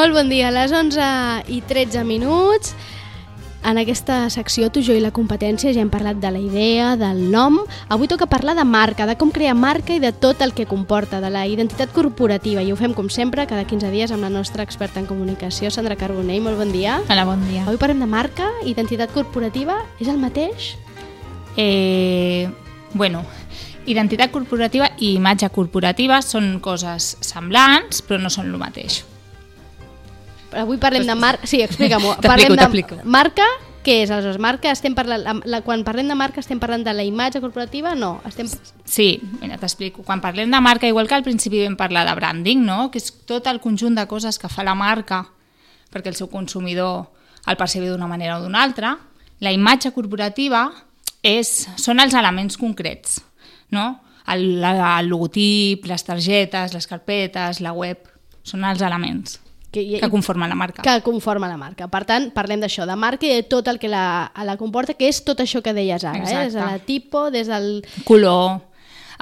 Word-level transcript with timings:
Molt 0.00 0.14
bon 0.16 0.30
dia, 0.32 0.48
a 0.48 0.50
les 0.54 0.72
11 0.72 1.52
i 1.52 1.58
13 1.68 2.06
minuts. 2.08 2.70
En 3.68 3.76
aquesta 3.76 4.30
secció, 4.32 4.70
tu, 4.72 4.80
jo 4.80 4.94
i 4.96 5.02
la 5.04 5.10
competència, 5.12 5.74
ja 5.76 5.82
hem 5.84 5.90
parlat 5.92 6.16
de 6.22 6.30
la 6.32 6.40
idea, 6.40 6.94
del 6.96 7.26
nom. 7.28 7.58
Avui 7.92 8.08
toca 8.08 8.24
parlar 8.24 8.54
de 8.56 8.64
marca, 8.64 9.04
de 9.04 9.18
com 9.20 9.28
crear 9.28 9.52
marca 9.52 9.92
i 9.92 10.00
de 10.00 10.14
tot 10.16 10.40
el 10.40 10.54
que 10.56 10.64
comporta, 10.64 11.20
de 11.20 11.28
la 11.28 11.42
identitat 11.44 11.92
corporativa. 11.92 12.64
I 12.64 12.72
ho 12.72 12.78
fem, 12.80 12.94
com 12.96 13.12
sempre, 13.12 13.44
cada 13.44 13.66
15 13.68 13.92
dies 13.92 14.16
amb 14.16 14.24
la 14.24 14.32
nostra 14.32 14.64
experta 14.64 15.04
en 15.04 15.10
comunicació, 15.10 15.68
Sandra 15.68 16.00
Carbonell. 16.00 16.40
Molt 16.48 16.56
bon 16.62 16.72
dia. 16.72 16.96
Hola, 17.10 17.28
bon 17.28 17.44
dia. 17.50 17.66
Avui 17.66 17.76
parlem 17.76 18.00
de 18.00 18.08
marca, 18.08 18.48
identitat 18.64 19.12
corporativa. 19.12 19.82
És 20.00 20.08
el 20.08 20.16
mateix? 20.16 20.78
Eh, 21.60 22.48
bueno, 22.96 23.26
identitat 23.84 24.32
corporativa 24.32 24.94
i 24.96 25.12
imatge 25.20 25.52
corporativa 25.52 26.24
són 26.24 26.54
coses 26.64 27.18
semblants, 27.20 28.00
però 28.00 28.16
no 28.16 28.32
són 28.32 28.48
el 28.48 28.56
mateix. 28.64 29.02
Avui 30.52 30.78
parlem 30.82 31.06
de 31.06 31.14
marca... 31.14 31.46
Sí, 31.46 31.60
explica'm-ho. 31.62 32.16
Parlem 32.24 32.56
de 32.58 33.02
marca, 33.04 33.46
què 33.84 34.00
és 34.02 34.10
aleshores? 34.12 34.40
Marca, 34.42 34.72
estem 34.74 34.94
parlant, 34.96 35.22
la, 35.24 35.34
la, 35.48 35.60
quan 35.64 35.84
parlem 35.86 36.10
de 36.10 36.16
marca 36.18 36.42
estem 36.42 36.58
parlant 36.60 36.82
de 36.84 36.92
la 36.92 37.04
imatge 37.06 37.40
corporativa? 37.40 37.94
No, 37.96 38.18
estem... 38.28 38.48
Sí, 38.84 39.08
mira, 39.40 39.56
t'explico. 39.60 40.04
Quan 40.04 40.20
parlem 40.20 40.52
de 40.52 40.60
marca, 40.60 40.88
igual 40.90 41.08
que 41.08 41.16
al 41.16 41.24
principi 41.24 41.62
vam 41.64 41.78
parlar 41.80 42.04
de 42.08 42.14
branding, 42.18 42.64
no? 42.66 42.90
que 42.92 43.00
és 43.00 43.08
tot 43.28 43.48
el 43.48 43.62
conjunt 43.64 43.96
de 43.96 44.04
coses 44.10 44.38
que 44.38 44.52
fa 44.52 44.66
la 44.66 44.76
marca 44.76 45.24
perquè 45.90 46.12
el 46.12 46.18
seu 46.18 46.28
consumidor 46.30 47.08
el 47.48 47.56
percebi 47.56 47.88
d'una 47.88 48.06
manera 48.06 48.36
o 48.38 48.44
d'una 48.44 48.60
altra, 48.62 48.94
la 49.40 49.50
imatge 49.50 49.94
corporativa 49.96 50.68
és, 51.24 51.66
són 51.80 52.04
els 52.04 52.14
elements 52.14 52.60
concrets, 52.60 53.18
no? 53.72 54.04
El, 54.30 54.60
el 54.62 55.08
logotip, 55.08 55.88
les 55.88 56.04
targetes, 56.04 56.76
les 56.76 56.86
carpetes, 56.86 57.62
la 57.64 57.72
web, 57.74 58.04
són 58.46 58.68
els 58.68 58.84
elements 58.84 59.40
Que, 59.70 60.00
que 60.00 60.10
conformen 60.10 60.48
la 60.48 60.56
marca. 60.56 60.82
que 60.82 61.02
conforma 61.02 61.46
la 61.46 61.56
marca. 61.56 61.86
Per 61.86 62.02
tant, 62.04 62.30
parlem 62.34 62.58
d'això, 62.64 62.88
de 62.90 62.96
marca 62.98 63.28
i 63.28 63.36
de 63.36 63.44
tot 63.46 63.68
el 63.70 63.78
que 63.78 63.86
la, 63.88 64.32
la 64.42 64.56
comporta, 64.58 64.96
que 64.98 65.06
és 65.06 65.22
tot 65.22 65.38
això 65.38 65.62
que 65.62 65.74
deies 65.76 66.02
ara, 66.02 66.18
eh? 66.18 66.24
Exacte. 66.24 66.44
des 66.44 66.54
de 66.54 66.66
la 66.66 66.78
tipo, 66.78 67.30
des 67.30 67.46
del... 67.46 67.68
color, 68.04 68.58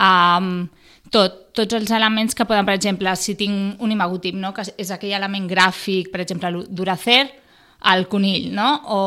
um, 0.00 0.69
tot, 1.12 1.36
tots 1.56 1.76
els 1.76 1.92
elements 1.92 2.34
que 2.34 2.46
poden, 2.48 2.64
per 2.64 2.78
exemple, 2.78 3.12
si 3.16 3.34
tinc 3.36 3.82
un 3.84 3.92
imagotip, 3.92 4.36
no? 4.41 4.54
que 4.56 4.64
és 4.76 4.91
aquell 4.94 5.16
element 5.19 5.48
gràfic, 5.50 6.08
per 6.12 6.22
exemple, 6.24 6.64
Duracer, 6.69 7.22
el 7.92 8.08
conill, 8.08 8.48
no? 8.54 8.70
o 8.88 9.00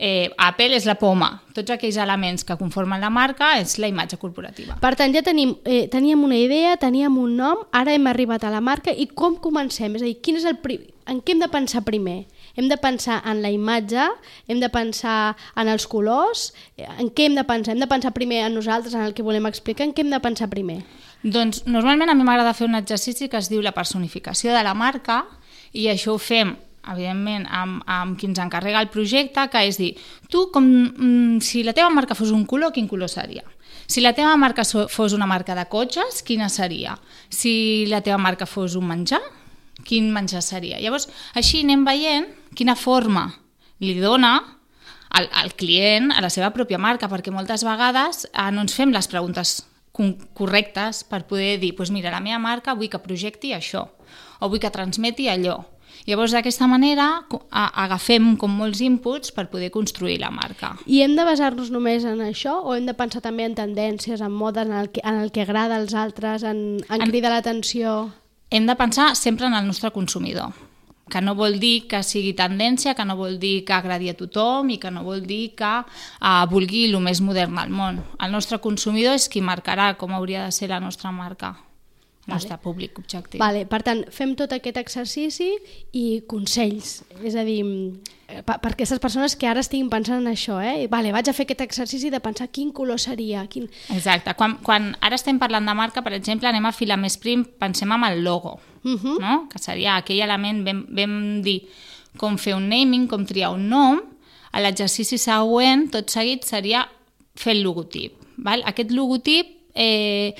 eh, 0.00 0.30
Apple 0.38 0.74
és 0.74 0.86
la 0.88 0.96
poma. 0.96 1.28
Tots 1.52 1.74
aquells 1.74 1.98
elements 2.00 2.46
que 2.48 2.56
conformen 2.56 3.02
la 3.04 3.10
marca 3.12 3.52
és 3.60 3.76
la 3.78 3.90
imatge 3.90 4.16
corporativa. 4.18 4.78
Per 4.80 4.94
tant, 4.96 5.12
ja 5.12 5.20
tenim, 5.22 5.58
eh, 5.68 5.88
teníem 5.92 6.24
una 6.24 6.38
idea, 6.40 6.78
teníem 6.80 7.18
un 7.20 7.36
nom, 7.36 7.66
ara 7.70 7.92
hem 7.92 8.06
arribat 8.08 8.44
a 8.44 8.50
la 8.50 8.62
marca 8.64 8.90
i 8.90 9.06
com 9.06 9.36
comencem? 9.36 9.94
És 9.96 10.02
a 10.02 10.08
dir, 10.08 10.16
quin 10.24 10.40
és 10.40 10.46
el 10.48 10.56
en 11.10 11.20
què 11.20 11.34
hem 11.34 11.40
de 11.42 11.48
pensar 11.50 11.82
primer? 11.84 12.24
Hem 12.56 12.68
de 12.70 12.76
pensar 12.78 13.20
en 13.26 13.42
la 13.42 13.50
imatge, 13.50 14.06
hem 14.48 14.60
de 14.60 14.68
pensar 14.70 15.36
en 15.56 15.68
els 15.68 15.86
colors, 15.86 16.54
eh, 16.76 16.86
en 16.98 17.10
què 17.10 17.26
hem 17.26 17.34
de 17.34 17.44
pensar? 17.44 17.74
Hem 17.74 17.80
de 17.80 17.90
pensar 17.90 18.14
primer 18.14 18.46
en 18.46 18.54
nosaltres, 18.54 18.94
en 18.94 19.02
el 19.02 19.12
que 19.12 19.22
volem 19.22 19.46
explicar, 19.46 19.84
en 19.84 19.92
què 19.92 20.00
hem 20.00 20.10
de 20.10 20.20
pensar 20.20 20.48
primer? 20.48 20.82
Doncs 21.22 21.66
normalment 21.66 22.08
a 22.08 22.14
mi 22.14 22.24
m'agrada 22.24 22.54
fer 22.54 22.68
un 22.68 22.78
exercici 22.78 23.28
que 23.28 23.36
es 23.36 23.50
diu 23.50 23.60
la 23.60 23.76
personificació 23.76 24.54
de 24.54 24.62
la 24.64 24.72
marca 24.72 25.26
i 25.72 25.90
això 25.92 26.14
ho 26.14 26.18
fem 26.18 26.56
evidentment, 26.88 27.46
amb, 27.50 27.82
amb 27.86 28.18
qui 28.18 28.28
ens 28.30 28.40
encarrega 28.40 28.80
el 28.80 28.90
projecte, 28.92 29.46
que 29.52 29.64
és 29.68 29.78
dir, 29.80 29.94
tu, 30.32 30.46
com, 30.54 30.64
mm, 30.64 31.40
si 31.44 31.64
la 31.66 31.74
teva 31.76 31.90
marca 31.92 32.16
fos 32.16 32.32
un 32.32 32.46
color, 32.46 32.72
quin 32.72 32.88
color 32.88 33.10
seria? 33.12 33.44
Si 33.90 34.00
la 34.00 34.12
teva 34.14 34.36
marca 34.36 34.64
fos 34.64 35.12
una 35.12 35.26
marca 35.26 35.54
de 35.54 35.66
cotxes, 35.66 36.22
quina 36.22 36.48
seria? 36.48 36.96
Si 37.28 37.86
la 37.90 38.00
teva 38.00 38.18
marca 38.18 38.46
fos 38.46 38.76
un 38.78 38.86
menjar, 38.86 39.22
quin 39.84 40.12
menjar 40.14 40.42
seria? 40.46 40.78
Llavors, 40.78 41.08
així 41.34 41.64
anem 41.64 41.84
veient 41.84 42.28
quina 42.54 42.76
forma 42.76 43.26
li 43.80 43.96
dona 43.98 44.36
al, 45.10 45.26
al 45.32 45.54
client 45.58 46.12
a 46.12 46.22
la 46.22 46.30
seva 46.30 46.52
pròpia 46.54 46.78
marca, 46.78 47.08
perquè 47.10 47.32
moltes 47.34 47.64
vegades 47.66 48.26
eh, 48.30 48.50
no 48.54 48.62
ens 48.62 48.76
fem 48.76 48.94
les 48.94 49.10
preguntes 49.10 49.58
correctes 50.38 51.02
per 51.04 51.24
poder 51.28 51.58
dir, 51.60 51.74
doncs 51.76 51.90
mira, 51.92 52.12
la 52.14 52.22
meva 52.22 52.38
marca 52.38 52.76
vull 52.78 52.88
que 52.88 53.02
projecti 53.02 53.52
això, 53.56 53.88
o 54.38 54.48
vull 54.48 54.62
que 54.62 54.70
transmeti 54.72 55.28
allò. 55.28 55.58
Llavors, 56.06 56.32
d'aquesta 56.32 56.66
manera, 56.70 57.08
agafem 57.50 58.36
com 58.40 58.52
molts 58.56 58.80
inputs 58.84 59.32
per 59.34 59.48
poder 59.50 59.70
construir 59.70 60.18
la 60.20 60.30
marca. 60.30 60.74
I 60.86 61.02
hem 61.04 61.16
de 61.18 61.24
basar-nos 61.26 61.70
només 61.70 62.04
en 62.08 62.22
això 62.24 62.56
o 62.64 62.74
hem 62.74 62.86
de 62.88 62.94
pensar 62.98 63.22
també 63.24 63.44
en 63.48 63.54
tendències, 63.58 64.20
en 64.24 64.32
modes, 64.32 64.66
en 64.66 64.72
el 64.80 64.90
que, 64.90 65.02
en 65.04 65.20
el 65.22 65.30
que 65.32 65.42
agrada 65.46 65.76
als 65.76 65.94
altres, 65.94 66.42
en, 66.42 66.80
en 66.88 67.02
En- 67.02 67.10
cridar 67.10 67.30
l'atenció... 67.34 68.10
Hem 68.50 68.66
de 68.66 68.74
pensar 68.74 69.14
sempre 69.14 69.46
en 69.46 69.54
el 69.54 69.64
nostre 69.66 69.92
consumidor, 69.94 70.50
que 71.10 71.20
no 71.22 71.36
vol 71.38 71.60
dir 71.62 71.86
que 71.86 72.00
sigui 72.02 72.32
tendència, 72.34 72.96
que 72.98 73.04
no 73.06 73.14
vol 73.14 73.38
dir 73.38 73.64
que 73.64 73.76
agradi 73.76 74.08
a 74.10 74.16
tothom 74.18 74.72
i 74.74 74.78
que 74.82 74.90
no 74.90 75.04
vol 75.06 75.22
dir 75.22 75.52
que 75.54 75.70
uh, 75.84 76.46
vulgui 76.50 76.84
el 76.88 76.98
més 76.98 77.20
modern 77.22 77.58
al 77.62 77.70
món. 77.70 78.00
El 78.18 78.34
nostre 78.34 78.58
consumidor 78.58 79.14
és 79.14 79.28
qui 79.30 79.38
marcarà 79.42 79.92
com 79.98 80.14
hauria 80.18 80.48
de 80.48 80.52
ser 80.54 80.68
la 80.70 80.80
nostra 80.82 81.12
marca, 81.14 81.54
el 82.26 82.34
nostre 82.34 82.56
públic 82.62 82.98
objectiu. 82.98 83.40
Vale, 83.40 83.64
per 83.66 83.82
tant, 83.82 84.04
fem 84.12 84.34
tot 84.38 84.52
aquest 84.52 84.76
exercici 84.76 85.50
i 85.96 86.22
consells. 86.28 87.00
És 87.24 87.34
a 87.34 87.44
dir, 87.44 87.64
eh, 88.28 88.42
per, 88.46 88.58
per 88.60 88.72
aquestes 88.72 89.00
persones 89.02 89.34
que 89.36 89.48
ara 89.48 89.60
estiguin 89.64 89.88
pensant 89.90 90.20
en 90.20 90.30
això, 90.30 90.60
eh? 90.62 90.86
Vale, 90.92 91.12
vaig 91.12 91.28
a 91.28 91.34
fer 91.34 91.46
aquest 91.48 91.64
exercici 91.64 92.10
de 92.10 92.20
pensar 92.20 92.48
quin 92.48 92.72
color 92.72 93.00
seria, 93.00 93.46
quin... 93.50 93.68
Exacte. 93.90 94.34
Quan, 94.38 94.58
quan 94.62 94.92
ara 95.00 95.18
estem 95.18 95.38
parlant 95.38 95.66
de 95.66 95.74
marca, 95.74 96.02
per 96.02 96.12
exemple, 96.14 96.48
anem 96.48 96.66
a 96.66 96.72
filar 96.76 97.00
més 97.00 97.16
prim, 97.18 97.44
pensem 97.44 97.92
en 97.92 98.04
el 98.12 98.22
logo, 98.24 98.60
Uh 98.82 98.96
-huh. 98.96 99.20
no? 99.20 99.46
que 99.50 99.58
seria 99.58 99.96
aquell 99.96 100.20
element, 100.20 100.64
vam, 100.64 100.86
vam 100.88 101.42
dir 101.42 101.68
com 102.16 102.38
fer 102.38 102.54
un 102.54 102.68
naming, 102.68 103.06
com 103.06 103.26
triar 103.26 103.52
un 103.52 103.68
nom, 103.68 104.00
a 104.52 104.60
l'exercici 104.60 105.18
següent, 105.18 105.90
tot 105.90 106.10
seguit, 106.10 106.44
seria 106.44 106.88
fer 107.34 107.54
el 107.56 107.62
logotip. 107.62 108.12
Val? 108.36 108.62
Aquest 108.66 108.90
logotip, 108.90 109.46
eh, 109.74 110.34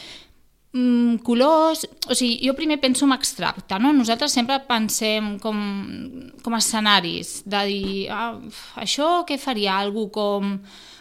mm, 0.73 1.23
colors... 1.27 1.87
O 2.11 2.15
sigui, 2.15 2.39
jo 2.47 2.55
primer 2.59 2.81
penso 2.83 3.07
en 3.07 3.15
abstracte, 3.15 3.79
no? 3.79 3.93
Nosaltres 3.97 4.33
sempre 4.33 4.61
pensem 4.69 5.37
com, 5.43 5.59
com 6.43 6.57
escenaris, 6.57 7.41
de 7.47 7.65
dir, 7.69 8.07
ah, 8.11 8.35
això 8.83 9.21
què 9.29 9.39
faria? 9.39 9.79
Algú 9.79 10.09
com 10.15 10.57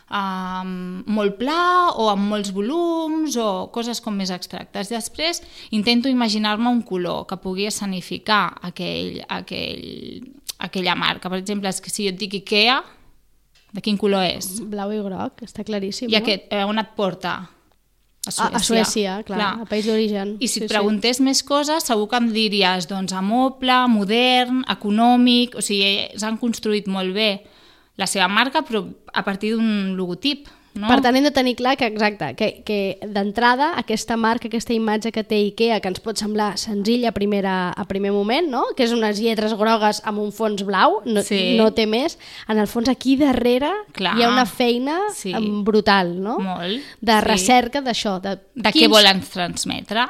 um, 0.10 0.74
molt 1.06 1.38
pla 1.40 1.94
o 1.98 2.10
amb 2.12 2.30
molts 2.32 2.52
volums 2.56 3.38
o 3.40 3.70
coses 3.74 4.02
com 4.02 4.16
més 4.18 4.34
abstractes. 4.34 4.92
Després 4.92 5.42
intento 5.76 6.10
imaginar-me 6.10 6.70
un 6.70 6.82
color 6.82 7.26
que 7.30 7.40
pugui 7.42 7.70
escenificar 7.70 8.60
aquell, 8.70 9.22
aquell, 9.30 10.30
aquella 10.60 10.98
marca. 10.98 11.30
Per 11.30 11.42
exemple, 11.42 11.70
és 11.70 11.82
que 11.82 11.94
si 11.94 12.08
jo 12.08 12.16
et 12.16 12.20
dic 12.20 12.42
Ikea, 12.42 12.82
de 13.70 13.86
quin 13.86 14.00
color 14.02 14.26
és? 14.26 14.58
Blau 14.66 14.92
i 14.94 15.00
groc, 15.06 15.44
està 15.46 15.64
claríssim. 15.66 16.10
I 16.10 16.18
aquest, 16.18 16.50
eh, 16.50 16.66
on 16.66 16.82
et 16.82 16.94
porta? 16.98 17.38
A, 18.38 18.50
a 18.58 18.62
Suècia, 18.64 19.20
clar, 19.26 19.56
a 19.64 19.68
país 19.70 19.88
d'origen. 19.90 20.36
I 20.40 20.50
si 20.52 20.62
et 20.64 20.70
preguntés 20.72 21.22
més 21.24 21.42
coses, 21.46 21.86
segur 21.88 22.08
que 22.12 22.20
em 22.22 22.30
diries 22.36 22.88
doncs, 22.90 23.16
amoble, 23.18 23.80
modern, 23.92 24.64
econòmic... 24.70 25.58
O 25.60 25.66
sigui, 25.66 26.10
s'han 26.20 26.38
construït 26.42 26.88
molt 26.92 27.16
bé 27.16 27.32
la 28.00 28.08
seva 28.08 28.30
marca, 28.32 28.62
però 28.64 28.86
a 29.14 29.24
partir 29.26 29.56
d'un 29.56 29.96
logotip. 29.98 30.48
No? 30.80 30.88
Per 30.88 31.02
tant, 31.04 31.16
hem 31.20 31.26
de 31.28 31.32
tenir 31.36 31.56
clar 31.60 31.74
que, 31.76 31.90
exacte, 31.92 32.32
que, 32.40 32.48
que 32.64 32.78
d'entrada 33.04 33.74
aquesta 33.82 34.16
marca, 34.16 34.48
aquesta 34.48 34.72
imatge 34.74 35.12
que 35.12 35.24
té 35.28 35.42
IKEA, 35.50 35.82
que 35.84 35.90
ens 35.92 36.00
pot 36.00 36.16
semblar 36.22 36.54
senzilla 36.62 37.10
a, 37.12 37.16
primera, 37.16 37.56
a 37.76 37.86
primer 37.90 38.14
moment, 38.16 38.48
no? 38.50 38.64
que 38.78 38.86
és 38.88 38.94
unes 38.96 39.20
lletres 39.20 39.54
grogues 39.60 40.00
amb 40.08 40.24
un 40.24 40.32
fons 40.32 40.64
blau, 40.64 41.02
no, 41.06 41.24
Sí. 41.28 41.58
no 41.60 41.72
té 41.76 41.86
més, 41.90 42.16
en 42.48 42.58
el 42.64 42.68
fons 42.72 42.88
aquí 42.88 43.18
darrere 43.20 43.74
Clar. 43.92 44.16
hi 44.18 44.24
ha 44.24 44.30
una 44.32 44.46
feina 44.48 45.00
Sí. 45.14 45.34
brutal, 45.68 46.16
no? 46.24 46.40
Molt, 46.40 46.80
De 47.02 47.20
sí. 47.20 47.26
recerca 47.28 47.82
d'això. 47.84 48.20
De, 48.24 48.38
de 48.56 48.72
què 48.72 48.88
volen 48.88 49.20
transmetre. 49.22 50.08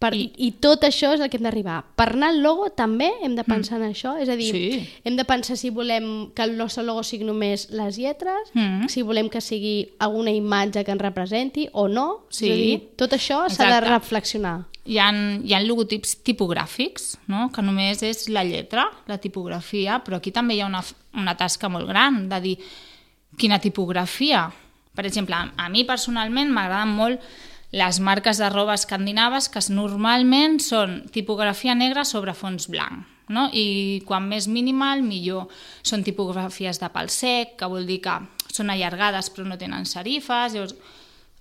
Per, 0.00 0.14
I, 0.16 0.30
I 0.40 0.46
tot 0.64 0.80
això 0.88 1.10
és 1.12 1.20
el 1.20 1.28
que 1.28 1.36
hem 1.36 1.44
d'arribar. 1.44 1.82
Per 1.92 2.06
anar 2.14 2.30
al 2.32 2.38
logo 2.40 2.70
també 2.72 3.10
hem 3.20 3.34
de 3.36 3.42
pensar 3.44 3.76
mm. 3.76 3.82
en 3.84 3.90
això, 3.92 4.14
és 4.16 4.30
a 4.32 4.36
dir, 4.38 4.46
Sí. 4.48 4.88
hem 5.04 5.18
de 5.18 5.26
pensar 5.28 5.58
si 5.60 5.68
volem 5.68 6.30
que 6.32 6.46
el 6.46 6.54
nostre 6.56 6.86
logo 6.86 7.02
sigui 7.04 7.26
només 7.28 7.66
les 7.70 7.98
lletres, 8.00 8.48
Mm. 8.54 8.88
si 8.88 9.02
volem 9.04 9.28
que 9.28 9.42
sigui 9.44 9.90
alguna 9.98 10.32
imatge 10.32 10.84
que 10.86 10.94
ens 10.96 11.02
representi 11.02 11.68
o 11.72 11.86
no. 11.88 12.24
Sí. 12.30 12.48
És 12.48 12.52
a 12.52 12.56
dir, 12.56 12.78
tot 12.96 13.12
això 13.12 13.42
s'ha 13.52 13.68
de 13.68 13.80
reflexionar. 13.84 14.62
Hi 14.88 14.96
ha, 14.98 15.10
hi 15.44 15.52
ha 15.52 15.60
logotips 15.60 16.16
tipogràfics, 16.24 17.18
no? 17.28 17.50
que 17.52 17.60
només 17.60 18.00
és 18.02 18.28
la 18.32 18.42
lletra, 18.42 18.86
la 19.06 19.18
tipografia, 19.18 20.00
però 20.02 20.16
aquí 20.16 20.32
també 20.32 20.56
hi 20.56 20.62
ha 20.64 20.66
una, 20.66 20.80
una 21.12 21.36
tasca 21.36 21.68
molt 21.68 21.86
gran 21.86 22.24
de 22.30 22.40
dir 22.40 22.56
quina 23.36 23.60
tipografia. 23.60 24.48
Per 24.96 25.04
exemple, 25.06 25.36
a, 25.36 25.52
a 25.60 25.68
mi 25.68 25.84
personalment 25.84 26.50
m'agraden 26.50 26.88
molt 26.96 27.20
les 27.70 28.00
marques 28.00 28.38
de 28.38 28.50
roba 28.50 28.74
escandinaves 28.74 29.48
que 29.48 29.62
normalment 29.70 30.58
són 30.62 31.04
tipografia 31.14 31.76
negra 31.78 32.04
sobre 32.04 32.34
fons 32.34 32.68
blanc. 32.70 33.06
No? 33.30 33.46
I 33.54 34.02
quan 34.08 34.26
més 34.26 34.48
minimal, 34.50 35.04
millor. 35.06 35.46
Són 35.86 36.02
tipografies 36.02 36.82
de 36.82 36.88
pal 36.90 37.12
sec, 37.14 37.54
que 37.60 37.68
vol 37.70 37.86
dir 37.86 38.00
que 38.02 38.16
són 38.50 38.72
allargades 38.74 39.30
però 39.30 39.46
no 39.46 39.58
tenen 39.58 39.86
serifes. 39.86 40.56
Llavors, 40.56 40.74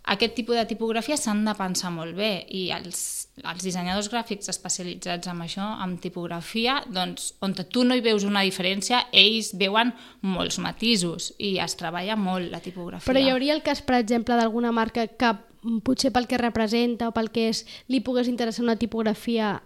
aquest 0.09 0.35
tipus 0.37 0.55
de 0.57 0.67
tipografia 0.69 1.17
s'han 1.17 1.41
de 1.45 1.53
pensar 1.57 1.89
molt 1.93 2.15
bé 2.17 2.45
i 2.55 2.69
els, 2.73 3.01
els 3.41 3.65
dissenyadors 3.65 4.07
gràfics 4.13 4.49
especialitzats 4.53 5.29
en 5.29 5.41
això, 5.43 5.65
en 5.83 5.97
tipografia, 6.01 6.79
doncs, 6.87 7.33
on 7.45 7.57
tu 7.57 7.83
no 7.85 7.97
hi 7.97 8.05
veus 8.05 8.25
una 8.25 8.45
diferència, 8.45 9.03
ells 9.11 9.51
veuen 9.57 9.91
molts 10.21 10.61
matisos 10.61 11.33
i 11.37 11.57
es 11.61 11.77
treballa 11.77 12.15
molt 12.17 12.49
la 12.53 12.61
tipografia. 12.61 13.09
Però 13.09 13.21
hi 13.21 13.29
hauria 13.33 13.57
el 13.57 13.65
cas, 13.65 13.81
per 13.81 13.99
exemple, 13.99 14.37
d'alguna 14.37 14.71
marca 14.71 15.05
que 15.09 15.35
potser 15.83 16.11
pel 16.11 16.27
que 16.27 16.37
representa 16.37 17.07
o 17.09 17.11
pel 17.11 17.31
que 17.31 17.49
és, 17.49 17.65
li 17.87 17.99
pogués 18.01 18.27
interessar 18.27 18.63
una 18.63 18.77
tipografia 18.77 19.61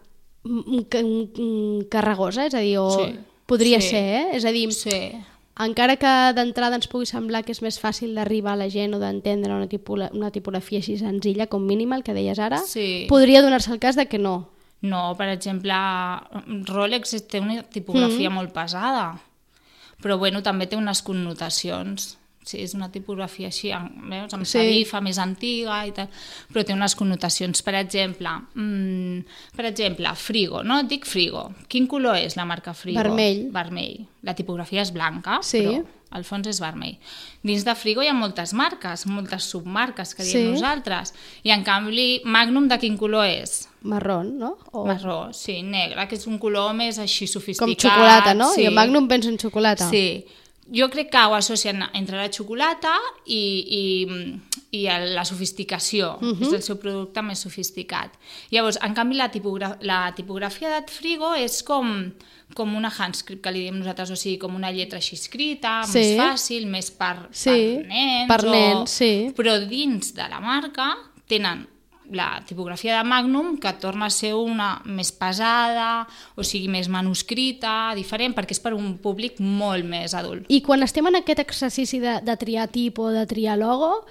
carregosa, 1.90 2.46
és 2.48 2.54
a 2.54 2.60
dir, 2.60 2.78
o 2.80 2.90
Sí, 2.90 3.20
podria 3.46 3.82
sí. 3.82 3.90
ser, 3.90 4.04
eh? 4.04 4.28
És 4.34 4.46
a 4.46 4.52
dir, 4.52 4.72
Sí. 4.74 5.12
encara 5.60 5.96
que 5.98 6.34
d'entrada 6.34 6.76
ens 6.76 6.88
pugui 6.88 7.06
semblar 7.06 7.44
que 7.44 7.52
és 7.52 7.62
més 7.62 7.80
fàcil 7.82 8.16
d'arribar 8.16 8.54
a 8.54 8.56
la 8.58 8.70
gent 8.70 8.94
o 8.96 9.00
d'entendre 9.00 9.54
una, 9.54 9.68
tipola, 9.68 10.10
una 10.14 10.32
tipografia 10.32 10.80
així 10.80 10.98
senzilla 10.98 11.48
com 11.48 11.64
mínimal, 11.66 12.04
que 12.04 12.14
deies 12.14 12.40
ara, 12.40 12.58
Sí. 12.66 13.06
podria 13.10 13.42
donar-se 13.42 13.72
el 13.72 13.80
cas 13.80 13.96
de 13.96 14.08
que 14.08 14.18
no. 14.20 14.50
No, 14.82 15.16
per 15.16 15.30
exemple, 15.30 15.72
Rolex 16.66 17.28
té 17.28 17.40
una 17.40 17.64
tipografia 17.64 18.30
Mm. 18.30 18.34
molt 18.34 18.52
pesada, 18.52 19.22
però 20.02 20.18
bueno, 20.18 20.42
també 20.44 20.68
té 20.68 20.76
unes 20.76 21.02
connotacions. 21.02 22.18
Sí, 22.44 22.58
és 22.60 22.74
una 22.76 22.90
tipografia 22.92 23.48
així, 23.48 23.70
veus, 24.10 24.34
amb 24.34 24.46
Sí. 24.46 24.86
més 25.02 25.18
antiga 25.18 25.86
i 25.88 25.92
tal, 25.92 26.10
però 26.52 26.66
té 26.66 26.74
unes 26.74 26.94
connotacions. 26.96 27.62
Per 27.64 27.74
exemple, 27.76 28.28
mm, 28.56 29.24
per 29.56 29.66
exemple, 29.66 30.14
Frigo, 30.16 30.62
no? 30.64 30.80
Et 30.82 30.88
dic 30.88 31.06
Frigo. 31.06 31.54
Quin 31.70 31.88
color 31.88 32.18
és 32.18 32.36
la 32.36 32.44
marca 32.46 32.74
Frigo? 32.74 33.00
Vermell. 33.02 33.50
Vermell. 33.52 34.06
La 34.24 34.34
tipografia 34.36 34.82
és 34.82 34.92
blanca, 34.92 35.40
Sí. 35.42 35.60
però 35.62 35.86
el 36.16 36.24
fons 36.26 36.46
és 36.48 36.60
vermell. 36.60 36.98
Dins 37.42 37.64
de 37.66 37.74
Frigo 37.76 38.04
hi 38.04 38.08
ha 38.08 38.14
moltes 38.14 38.54
marques, 38.54 39.06
moltes 39.08 39.44
submarques 39.46 40.14
que 40.14 40.24
diem 40.24 40.42
Sí. 40.44 40.52
nosaltres. 40.52 41.14
I 41.44 41.52
en 41.52 41.64
canvi, 41.64 42.22
Magnum 42.26 42.68
de 42.68 42.78
quin 42.78 42.98
color 42.98 43.26
és? 43.26 43.70
Marrón, 43.84 44.38
no? 44.38 44.58
O 44.72 44.86
Marró, 44.86 45.32
sí, 45.34 45.62
negre, 45.64 46.08
que 46.08 46.16
és 46.16 46.28
un 46.28 46.38
color 46.40 46.74
més 46.74 47.00
així 47.00 47.26
sofisticat. 47.26 47.68
com 47.68 47.90
xocolata, 47.90 48.34
no? 48.34 48.52
Sí. 48.54 48.62
I 48.64 48.66
el 48.66 48.74
Magnum 48.74 49.08
penso 49.08 49.30
en 49.30 49.38
xocolata. 49.40 49.90
Sí. 49.90 50.26
Jo 50.72 50.88
crec 50.90 51.10
que 51.12 51.18
ho 51.28 51.34
associen 51.36 51.84
entre 51.94 52.16
la 52.18 52.30
xocolata 52.32 52.94
i, 53.26 53.40
i, 53.80 54.80
i 54.80 54.84
la 55.14 55.26
sofisticació. 55.26 56.18
Uh 56.22 56.26
Mhm. 56.26 56.34
-huh. 56.40 56.48
És 56.48 56.54
el 56.54 56.62
seu 56.64 56.78
producte 56.80 57.22
més 57.22 57.40
sofisticat. 57.40 58.14
Llavors, 58.50 58.80
en 58.82 58.94
canvi, 58.94 59.16
la, 59.16 59.30
tipogra 59.30 59.78
la 59.82 60.14
tipografia 60.16 60.70
d'At 60.70 60.90
Frigo 60.90 61.34
és 61.36 61.64
com, 61.64 62.12
com 62.54 62.76
una 62.76 62.90
handscript, 62.98 63.42
que 63.44 63.52
li 63.52 63.60
diem 63.60 63.78
nosaltres, 63.80 64.12
o 64.12 64.16
sigui, 64.16 64.38
com 64.38 64.56
una 64.56 64.72
lletra 64.72 64.98
així 65.00 65.16
escrita, 65.16 65.84
Sí. 65.84 66.00
més 66.00 66.18
fàcil, 66.18 66.66
més 66.66 66.92
per, 66.92 67.28
Sí, 67.32 67.50
per 67.50 67.88
nens. 67.88 68.28
per 68.28 68.46
o... 68.46 68.52
nens, 68.52 68.90
sí. 68.90 69.32
Però 69.36 69.60
dins 69.68 70.14
de 70.14 70.30
la 70.30 70.40
marca 70.40 70.96
tenen 71.28 71.68
la 72.12 72.44
tipografia 72.48 72.98
de 72.98 73.04
Magnum 73.08 73.58
que 73.58 73.72
torna 73.80 74.08
a 74.08 74.14
ser 74.14 74.34
una 74.36 74.82
més 74.86 75.12
pesada, 75.12 76.08
o 76.36 76.44
sigui, 76.44 76.68
més 76.68 76.90
manuscrita, 76.92 77.94
diferent, 77.96 78.36
perquè 78.36 78.52
és 78.58 78.60
per 78.64 78.74
un 78.76 78.98
públic 78.98 79.40
molt 79.40 79.86
més 79.86 80.14
adult. 80.14 80.46
I 80.50 80.62
quan 80.62 80.84
estem 80.84 81.08
en 81.08 81.16
aquest 81.22 81.40
exercici 81.40 82.00
de, 82.04 82.20
de 82.22 82.36
triar 82.38 82.68
tipus, 82.74 83.14
de 83.14 83.26
triar 83.30 83.58
logo, 83.58 84.06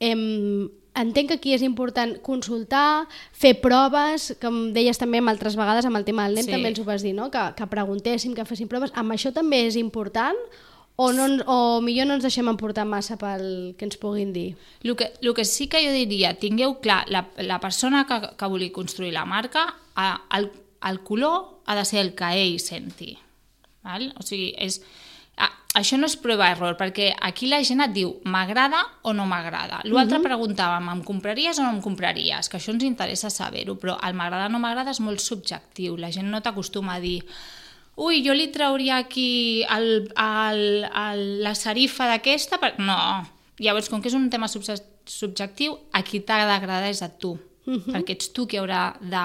em, 0.00 0.68
entenc 0.98 1.28
que 1.30 1.36
aquí 1.38 1.52
és 1.54 1.62
important 1.62 2.16
consultar, 2.26 3.06
fer 3.32 3.54
proves, 3.62 4.32
com 4.42 4.72
deies 4.74 4.98
també 4.98 5.20
amb 5.22 5.30
altres 5.30 5.54
vegades 5.58 5.86
amb 5.86 5.96
el 6.00 6.04
tema 6.04 6.26
del 6.26 6.34
nen, 6.40 6.44
Sí. 6.48 6.50
també 6.50 6.72
ens 6.72 6.80
ho 6.80 6.84
vas 6.84 7.02
dir, 7.06 7.14
no? 7.14 7.30
que, 7.30 7.44
que 7.56 7.66
preguntéssim, 7.70 8.34
que 8.34 8.44
féssim 8.44 8.68
proves. 8.68 8.90
Amb 8.94 9.14
això 9.14 9.32
també 9.32 9.66
és 9.68 9.76
important 9.76 10.36
o, 11.00 11.12
no, 11.12 11.26
o 11.46 11.80
millor 11.80 12.08
no 12.08 12.16
ens 12.18 12.24
deixem 12.26 12.48
emportar 12.50 12.82
massa 12.82 13.14
pel 13.20 13.76
que 13.78 13.86
ens 13.86 14.00
puguin 14.02 14.32
dir? 14.34 14.56
El 14.82 14.96
que, 14.98 15.12
el 15.22 15.30
que 15.30 15.44
sí 15.46 15.68
que 15.70 15.78
jo 15.84 15.92
diria, 15.94 16.32
tingueu 16.42 16.80
clar, 16.82 17.04
la, 17.06 17.22
la 17.38 17.60
persona 17.62 18.00
que, 18.08 18.16
que 18.34 18.48
vulgui 18.50 18.72
construir 18.74 19.12
la 19.14 19.22
marca, 19.22 19.68
el, 20.34 20.48
el 20.90 20.98
color 21.06 21.62
ha 21.70 21.76
de 21.78 21.84
ser 21.86 22.02
el 22.02 22.16
que 22.18 22.32
ell 22.40 22.58
senti. 22.58 23.12
Val? 23.86 24.08
O 24.18 24.26
sigui, 24.26 24.48
és, 24.58 24.80
a, 25.38 25.46
això 25.78 26.00
no 26.02 26.08
és 26.10 26.16
prova 26.18 26.48
error, 26.50 26.74
perquè 26.80 27.12
aquí 27.14 27.46
la 27.46 27.62
gent 27.62 27.84
et 27.86 27.94
diu 27.94 28.16
m'agrada 28.26 28.80
o 29.06 29.14
no 29.14 29.28
m'agrada. 29.30 29.78
L'altre 29.86 30.18
uh 30.18 30.24
-huh. 30.24 30.26
preguntàvem, 30.26 30.90
em 30.96 31.04
compraries 31.06 31.60
o 31.60 31.62
no 31.62 31.70
em 31.76 31.80
compraries? 31.80 32.48
Que 32.48 32.58
això 32.58 32.74
ens 32.74 32.82
interessa 32.82 33.30
saber-ho, 33.30 33.78
però 33.78 33.94
el 34.02 34.18
m'agrada 34.18 34.46
o 34.46 34.48
no 34.50 34.58
m'agrada 34.58 34.90
és 34.90 34.98
molt 34.98 35.20
subjectiu. 35.20 35.96
La 35.96 36.10
gent 36.10 36.26
no 36.26 36.42
t'acostuma 36.42 36.94
a 36.94 37.00
dir 37.00 37.22
ui, 37.98 38.22
jo 38.24 38.34
li 38.36 38.48
trauria 38.54 39.00
aquí 39.02 39.64
el, 39.74 40.08
el, 40.14 40.62
el, 40.86 41.24
la 41.44 41.54
serifa 41.58 42.06
d'aquesta... 42.12 42.60
Per... 42.62 42.76
No. 42.78 42.96
Llavors, 43.58 43.90
com 43.90 44.02
que 44.02 44.10
és 44.10 44.16
un 44.16 44.28
tema 44.30 44.46
subjectiu, 44.48 45.74
a 45.90 46.04
qui 46.06 46.22
t'ha 46.22 46.44
d'agradar 46.46 46.92
és 46.92 47.02
a 47.02 47.10
tu. 47.10 47.34
Uh 47.68 47.74
-huh. 47.76 47.92
Perquè 47.92 48.14
ets 48.14 48.32
tu 48.32 48.46
qui 48.46 48.56
haurà 48.56 48.96
de 49.00 49.24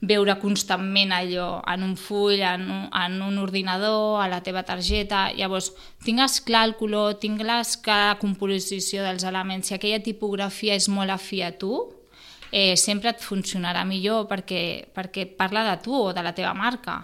veure 0.00 0.38
constantment 0.40 1.12
allò 1.12 1.60
en 1.66 1.82
un 1.82 1.96
full, 1.96 2.40
en 2.40 2.62
un, 2.70 2.88
en 2.92 3.22
un 3.22 3.38
ordinador, 3.38 4.22
a 4.22 4.28
la 4.28 4.40
teva 4.40 4.62
targeta. 4.62 5.32
Llavors, 5.32 5.72
tingues 6.04 6.40
clar 6.40 6.68
el 6.68 6.76
color, 6.76 7.18
tingues 7.18 7.76
clar 7.76 8.14
la 8.14 8.18
composició 8.18 9.02
dels 9.02 9.24
elements, 9.24 9.68
si 9.68 9.74
aquella 9.74 10.02
tipografia 10.02 10.74
és 10.74 10.88
molt 10.88 11.10
afí 11.10 11.42
a 11.42 11.52
tu, 11.58 11.92
eh, 12.52 12.76
sempre 12.76 13.10
et 13.10 13.22
funcionarà 13.24 13.82
millor 13.88 14.28
perquè, 14.30 14.92
perquè 14.92 15.24
parla 15.38 15.64
de 15.70 15.76
tu 15.82 15.96
o 15.96 16.12
de 16.12 16.22
la 16.22 16.34
teva 16.36 16.52
marca. 16.54 16.98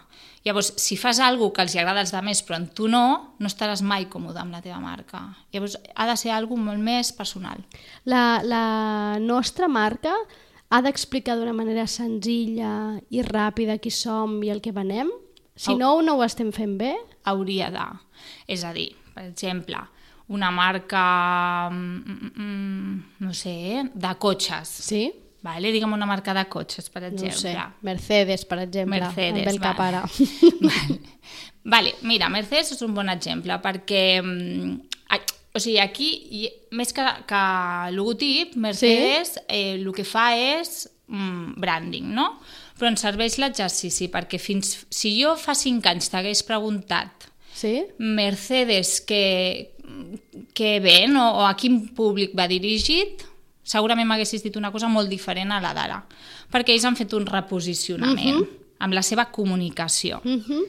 Llavors, 0.44 0.74
si 0.76 0.96
fas 1.00 1.18
alguna 1.24 1.54
que 1.56 1.64
els 1.64 1.74
hi 1.74 1.80
agrada 1.80 2.04
als 2.04 2.12
altres 2.14 2.44
però 2.46 2.58
en 2.60 2.68
tu 2.68 2.86
no, 2.88 3.34
no 3.40 3.48
estaràs 3.48 3.82
mai 3.82 4.06
còmode 4.12 4.38
amb 4.38 4.52
la 4.52 4.60
teva 4.62 4.78
marca. 4.80 5.24
Llavors, 5.52 5.78
ha 5.96 6.06
de 6.06 6.16
ser 6.20 6.30
alguna 6.36 6.70
molt 6.70 6.84
més 6.84 7.10
personal. 7.16 7.64
La, 8.04 8.40
la 8.44 9.18
nostra 9.18 9.68
marca 9.68 10.14
ha 10.68 10.82
d'explicar 10.84 11.38
d'una 11.38 11.56
manera 11.56 11.86
senzilla 11.88 12.98
i 13.08 13.24
ràpida 13.24 13.78
qui 13.80 13.90
som 13.90 14.38
i 14.44 14.52
el 14.52 14.60
que 14.60 14.76
venem? 14.76 15.10
Si 15.58 15.74
no, 15.74 15.96
no 16.04 16.18
ho 16.18 16.22
estem 16.22 16.52
fent 16.54 16.76
bé? 16.78 16.92
Hauria 17.26 17.72
de. 17.74 17.86
És 18.46 18.62
a 18.62 18.70
dir, 18.76 18.92
per 19.16 19.24
exemple, 19.26 19.80
una 20.28 20.52
marca, 20.54 21.70
mm, 21.72 21.96
mm, 22.04 22.32
mm, 22.36 23.00
no 23.24 23.32
sé, 23.34 23.88
de 23.92 24.12
cotxes. 24.20 24.68
Sí? 24.68 25.08
Vale? 25.42 25.70
Digue'm 25.70 25.92
una 25.94 26.06
marca 26.06 26.34
de 26.34 26.44
cotxes, 26.50 26.88
per 26.90 27.02
No 27.02 27.08
exemple. 27.08 27.36
ho 27.36 27.38
sé. 27.38 27.54
Mercedes, 27.86 28.44
per 28.44 28.58
exemple. 28.64 28.98
Mercedes, 29.00 29.44
ve 29.44 29.50
el 29.52 29.60
cap 29.62 29.78
vale. 29.78 29.96
ara. 29.96 30.08
vale. 30.60 30.98
vale, 31.64 31.94
mira, 32.02 32.28
Mercedes 32.28 32.72
és 32.74 32.82
un 32.82 32.94
bon 32.96 33.08
exemple 33.12 33.58
perquè, 33.62 34.20
mm, 34.22 34.78
o 35.54 35.60
sigui, 35.62 35.78
aquí, 35.80 36.08
més 36.76 36.92
que, 36.92 37.04
que 37.26 37.42
logotip, 37.94 38.56
Mercedes 38.60 39.36
sí? 39.38 39.44
eh, 39.48 39.74
el 39.78 39.86
que 39.96 40.04
fa 40.04 40.32
és 40.36 40.88
mm, 41.08 41.54
branding, 41.62 42.10
no? 42.14 42.28
Però 42.78 42.90
ens 42.92 43.02
serveix 43.02 43.38
l'exercici 43.42 44.10
perquè 44.12 44.38
fins, 44.38 44.84
si 44.90 45.16
jo 45.22 45.32
fa 45.40 45.54
cinc 45.58 45.86
anys 45.90 46.10
t'hagués 46.12 46.44
preguntat 46.46 47.26
Sí? 47.58 47.80
Mercedes 47.98 49.00
que, 49.00 49.72
que 50.54 50.78
ven 50.78 51.16
o, 51.18 51.24
o 51.40 51.46
a 51.48 51.56
quin 51.58 51.80
públic 51.96 52.36
va 52.38 52.46
dirigit, 52.46 53.24
segurament 53.68 54.08
m'haguessis 54.08 54.44
dit 54.44 54.56
una 54.56 54.72
cosa 54.72 54.88
molt 54.88 55.10
diferent 55.12 55.52
a 55.52 55.60
la 55.60 55.74
d'ara, 55.76 56.02
perquè 56.52 56.74
ells 56.74 56.86
han 56.88 56.96
fet 56.96 57.12
un 57.14 57.26
reposicionament 57.28 58.40
uh 58.40 58.44
-huh. 58.44 58.76
amb 58.78 58.94
la 58.94 59.02
seva 59.02 59.30
comunicació. 59.30 60.20
Uh 60.24 60.40
-huh. 60.42 60.64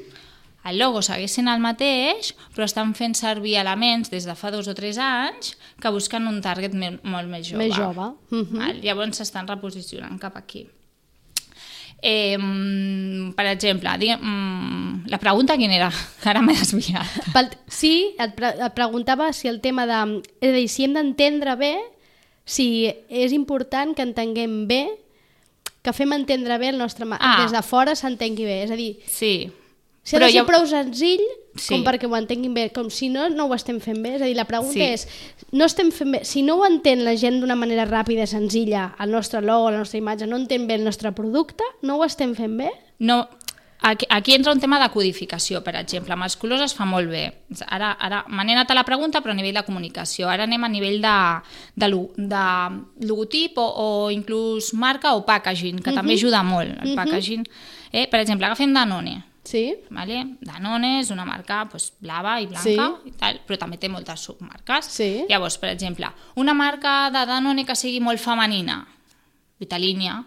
El 0.70 0.78
logo 0.78 1.02
segueix 1.02 1.32
sent 1.32 1.48
el 1.48 1.62
mateix, 1.64 2.34
però 2.56 2.66
estan 2.66 2.94
fent 2.94 3.16
servir 3.16 3.56
elements 3.56 4.12
des 4.12 4.26
de 4.26 4.36
fa 4.36 4.52
dos 4.52 4.68
o 4.68 4.74
tres 4.74 4.98
anys 4.98 5.58
que 5.80 5.90
busquen 5.90 6.28
un 6.28 6.42
target 6.42 6.74
me 6.74 7.00
molt 7.04 7.30
més 7.30 7.48
jove. 7.48 7.64
Més 7.64 7.76
jove. 7.76 8.12
Uh 8.32 8.40
-huh. 8.40 8.58
Val? 8.58 8.82
Llavors 8.82 9.18
s'estan 9.18 9.48
reposicionant 9.48 10.20
cap 10.20 10.36
aquí. 10.36 10.68
Eh, 12.02 12.38
per 13.36 13.46
exemple, 13.46 13.90
diguem, 14.00 14.20
mm, 14.22 15.08
la 15.08 15.18
pregunta 15.18 15.58
quina 15.58 15.76
era? 15.76 15.92
Que 16.22 16.30
Ara 16.32 16.42
m'he 16.42 16.56
desviat. 16.56 17.06
Pel, 17.34 17.50
sí, 17.68 18.16
et, 18.18 18.36
pre 18.36 18.54
et 18.56 18.74
preguntava 18.74 19.34
si 19.34 19.48
el 19.48 19.60
tema 19.60 19.86
de... 19.86 20.22
És 20.40 20.50
a 20.50 20.56
dir, 20.56 20.68
si 20.70 20.84
hem 20.84 20.94
d'entendre 20.94 21.56
bé, 21.60 21.76
si 22.50 22.90
és 23.14 23.32
important 23.36 23.94
que 23.96 24.02
entenguem 24.02 24.64
bé 24.68 24.82
que 25.86 25.94
fem 25.94 26.12
entendre 26.18 26.58
bé 26.60 26.70
el 26.74 26.78
nostre... 26.82 27.06
ma- 27.06 27.20
Ah. 27.22 27.44
Des 27.44 27.54
de 27.54 27.62
fora 27.64 27.94
s'entengui 27.96 28.44
bé. 28.46 28.64
És 28.66 28.72
a 28.72 28.76
dir, 28.76 28.98
Sí. 29.08 29.52
si 30.04 30.16
ha 30.16 30.20
de 30.20 30.26
ser 30.26 30.34
ja- 30.42 30.46
prou 30.48 30.66
senzill 30.68 31.22
Sí. 31.56 31.74
com 31.74 31.84
perquè 31.86 32.08
ho 32.10 32.16
entenguin 32.18 32.54
bé, 32.54 32.70
com 32.72 32.90
si 32.90 33.10
no, 33.10 33.30
no 33.30 33.46
ho 33.46 33.54
estem 33.56 33.80
fent 33.80 34.02
bé. 34.02 34.16
És 34.16 34.22
a 34.22 34.26
dir, 34.26 34.36
la 34.36 34.46
pregunta 34.46 34.74
Sí. 34.74 34.82
és, 34.82 35.08
no 35.52 35.66
estem 35.66 35.92
fent 35.92 36.12
bé, 36.12 36.26
si 36.26 36.42
no 36.44 36.56
ho 36.58 36.66
entén 36.66 37.04
la 37.06 37.16
gent 37.16 37.40
d'una 37.40 37.56
manera 37.56 37.86
ràpida 37.88 38.24
i 38.24 38.28
senzilla, 38.28 38.96
el 39.00 39.12
nostre 39.12 39.42
logo, 39.42 39.70
la 39.72 39.78
nostra 39.78 39.98
imatge, 40.00 40.28
no 40.28 40.36
entén 40.38 40.68
bé 40.68 40.76
el 40.76 40.84
nostre 40.84 41.12
producte, 41.12 41.64
no 41.82 41.98
ho 41.98 42.04
estem 42.06 42.34
fent 42.36 42.58
bé? 42.58 42.72
No, 43.00 43.30
aquí, 43.82 44.06
aquí 44.10 44.34
entra 44.34 44.52
un 44.54 44.60
tema 44.60 44.80
de 44.82 44.90
codificació, 44.92 45.62
per 45.64 45.76
exemple. 45.80 46.14
Amb 46.14 46.24
els 46.28 46.36
colors 46.38 46.62
es 46.62 46.74
fa 46.76 46.86
molt 46.86 47.10
bé. 47.10 47.24
Ara, 47.68 47.92
ara 48.00 48.24
n'he 48.28 48.54
anat 48.56 48.72
a 48.72 48.78
la 48.78 48.84
pregunta, 48.84 49.22
però 49.22 49.32
a 49.32 49.38
nivell 49.38 49.56
de 49.56 49.64
comunicació. 49.68 50.28
Ara 50.30 50.44
anem 50.44 50.64
a 50.64 50.70
nivell 50.70 51.02
de, 51.02 51.16
de, 51.76 51.90
de 52.18 52.44
logotip 53.08 53.58
o, 53.58 53.66
o 53.66 54.12
inclús 54.12 54.74
marca 54.74 55.16
o 55.16 55.26
packaging, 55.26 55.82
que 55.84 55.92
també 55.96 56.14
ajuda 56.20 56.44
molt, 56.44 56.78
el 56.84 56.96
packaging. 56.96 57.48
Eh? 57.92 58.08
Per 58.08 58.20
exemple, 58.22 58.46
agafem 58.46 58.74
Danone. 58.74 59.24
Sí? 59.50 59.64
Vale? 59.90 60.36
Danone 60.46 61.00
és 61.00 61.10
una 61.10 61.24
marca 61.26 61.64
pues, 61.72 61.88
blava 62.04 62.36
i 62.42 62.46
blanca, 62.46 62.64
Sí. 62.70 63.10
i 63.10 63.14
tal, 63.18 63.40
però 63.48 63.58
també 63.58 63.80
té 63.82 63.90
moltes 63.90 64.20
submarques. 64.28 64.86
Sí. 64.94 65.24
Llavors, 65.30 65.58
per 65.58 65.72
exemple, 65.72 66.12
una 66.36 66.54
marca 66.54 67.10
de 67.10 67.24
Danone 67.26 67.66
que 67.66 67.76
sigui 67.76 68.00
molt 68.04 68.20
femenina, 68.22 68.84
Vitalínia, 69.60 70.20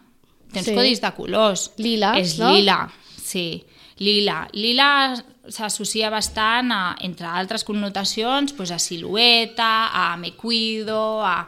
tens 0.52 0.66
Sí. 0.66 0.75
codis 0.75 1.00
de 1.00 1.12
colors. 1.14 1.71
Lila, 1.78 2.18
És 2.18 2.38
no? 2.38 2.50
lila, 2.52 2.90
sí. 3.32 3.64
Lila. 4.02 4.48
Lila 4.52 4.88
s'associa 5.52 6.08
bastant, 6.10 6.72
a, 6.74 6.96
entre 7.04 7.26
altres 7.28 7.62
connotacions, 7.64 8.54
pues, 8.56 8.72
a 8.72 8.78
silueta, 8.82 9.90
a 9.92 10.16
me 10.16 10.32
cuido, 10.34 11.24
a 11.24 11.46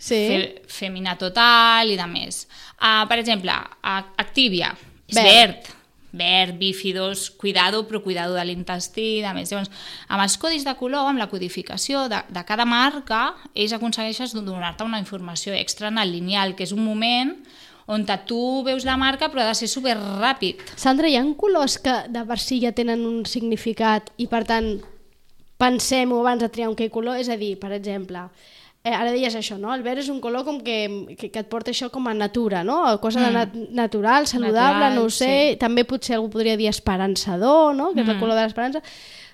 Sí. 0.00 0.14
fe, 0.14 0.62
femina 0.66 1.18
total 1.20 1.90
i 1.92 1.96
de 1.98 2.06
més. 2.08 2.46
Uh, 2.80 3.04
per 3.06 3.18
exemple, 3.20 3.52
a 3.52 3.98
Activia, 4.16 4.70
és 5.06 5.14
Verd. 5.18 5.28
verd. 5.28 5.76
Verd, 6.12 6.56
bífidos, 6.58 7.30
cuidado, 7.30 7.84
però 7.86 8.00
cuidado 8.02 8.34
de 8.34 8.44
l'intestí 8.44 9.18
i 9.18 9.22
de 9.22 9.30
més. 9.36 9.52
Llavors, 9.52 9.70
amb 10.08 10.24
els 10.24 10.38
codis 10.42 10.64
de 10.64 10.72
color, 10.74 11.06
amb 11.06 11.20
la 11.20 11.28
codificació 11.30 12.08
de, 12.08 12.18
de 12.28 12.42
cada 12.48 12.64
marca, 12.64 13.34
ells 13.54 13.76
aconsegueixen 13.76 14.42
donar-te 14.44 14.82
una 14.88 14.98
informació 14.98 15.52
extra 15.54 15.86
en 15.92 15.98
el 16.02 16.10
lineal, 16.16 16.56
que 16.56 16.64
és 16.64 16.72
un 16.72 16.82
moment 16.82 17.36
on 17.90 18.06
tu 18.26 18.62
veus 18.66 18.86
la 18.86 18.96
marca 18.96 19.28
però 19.30 19.42
ha 19.42 19.50
de 19.50 19.58
ser 19.58 19.68
super 19.68 19.96
ràpid. 19.98 20.62
Sandra, 20.78 21.08
hi 21.10 21.16
ha 21.18 21.24
colors 21.36 21.78
que 21.82 21.96
de 22.08 22.22
per 22.28 22.38
si 22.38 22.60
ja 22.62 22.70
tenen 22.72 23.02
un 23.06 23.24
significat 23.26 24.12
i 24.16 24.28
per 24.30 24.44
tant 24.46 24.78
pensem-ho 25.60 26.20
abans 26.22 26.40
de 26.40 26.48
triar 26.48 26.70
un 26.70 26.76
que 26.78 26.88
color? 26.90 27.18
És 27.20 27.28
a 27.28 27.36
dir, 27.36 27.58
per 27.60 27.72
exemple, 27.76 28.22
eh, 28.82 28.94
ara 28.94 29.10
deies 29.12 29.34
això, 29.36 29.58
no? 29.60 29.74
El 29.74 29.82
verd 29.84 30.00
és 30.00 30.08
un 30.08 30.20
color 30.24 30.46
com 30.46 30.60
que, 30.64 30.78
que, 31.18 31.28
que 31.28 31.42
et 31.42 31.50
porta 31.50 31.70
això 31.74 31.90
com 31.92 32.06
a 32.08 32.14
natura, 32.14 32.62
no? 32.64 32.80
Cosa 33.02 33.26
de 33.26 33.32
nat 33.34 33.54
natural, 33.76 34.26
saludable, 34.26 34.86
Natural, 34.86 34.94
no 34.96 35.04
ho 35.04 35.10
sé. 35.10 35.30
sí. 35.52 35.58
També 35.60 35.84
potser 35.84 36.16
algú 36.16 36.30
podria 36.32 36.56
dir 36.56 36.70
esperançador, 36.70 37.74
no? 37.76 37.90
Que 37.92 38.06
és 38.06 38.08
el 38.08 38.18
color 38.22 38.38
de 38.38 38.46
l'esperança. 38.46 38.80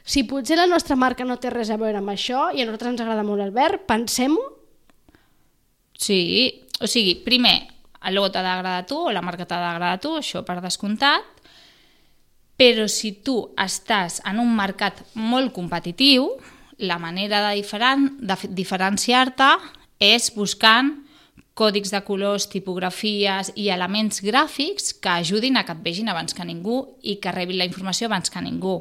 Si 0.07 0.25
potser 0.27 0.59
la 0.59 0.67
nostra 0.71 0.97
marca 0.97 1.25
no 1.25 1.37
té 1.39 1.51
res 1.51 1.71
a 1.71 1.79
veure 1.79 1.99
amb 1.99 2.11
això 2.11 2.49
i 2.55 2.63
a 2.63 2.67
nosaltres 2.67 2.95
ens 2.95 3.01
agrada 3.05 3.27
molt 3.27 3.43
el 3.43 3.55
verd, 3.55 3.87
pensem-ho 3.87 4.53
Sí, 5.97 6.67
o 6.81 6.87
sigui, 6.87 7.15
primer, 7.25 7.55
el 8.05 8.15
logo 8.15 8.31
t'ha 8.31 8.43
d'agradar 8.43 8.83
a 8.83 8.87
tu 8.87 8.99
o 9.09 9.13
la 9.15 9.23
marca 9.23 9.47
t'ha 9.47 9.61
d'agradar 9.61 9.95
a 9.97 10.03
tu, 10.03 10.17
això 10.19 10.45
per 10.45 10.61
descomptat, 10.61 11.25
però 12.57 12.87
si 12.89 13.13
tu 13.25 13.39
estàs 13.61 14.21
en 14.25 14.39
un 14.41 14.53
mercat 14.57 15.03
molt 15.15 15.53
competitiu, 15.53 16.31
la 16.79 16.99
manera 17.01 17.43
de, 17.49 17.57
diferen 17.61 18.11
de 18.21 18.37
fe- 18.37 18.49
diferenciar-te 18.53 19.51
és 20.01 20.31
buscant 20.35 20.95
còdics 21.57 21.89
de 21.89 22.03
colors, 22.05 22.51
tipografies 22.53 23.49
i 23.57 23.71
elements 23.73 24.21
gràfics 24.21 24.91
que 25.01 25.09
ajudin 25.09 25.57
a 25.57 25.63
que 25.65 25.73
et 25.73 25.81
vegin 25.85 26.09
abans 26.13 26.37
que 26.37 26.45
ningú 26.45 26.83
i 27.01 27.15
que 27.17 27.33
rebin 27.33 27.57
la 27.57 27.65
informació 27.65 28.11
abans 28.11 28.29
que 28.29 28.43
ningú. 28.45 28.75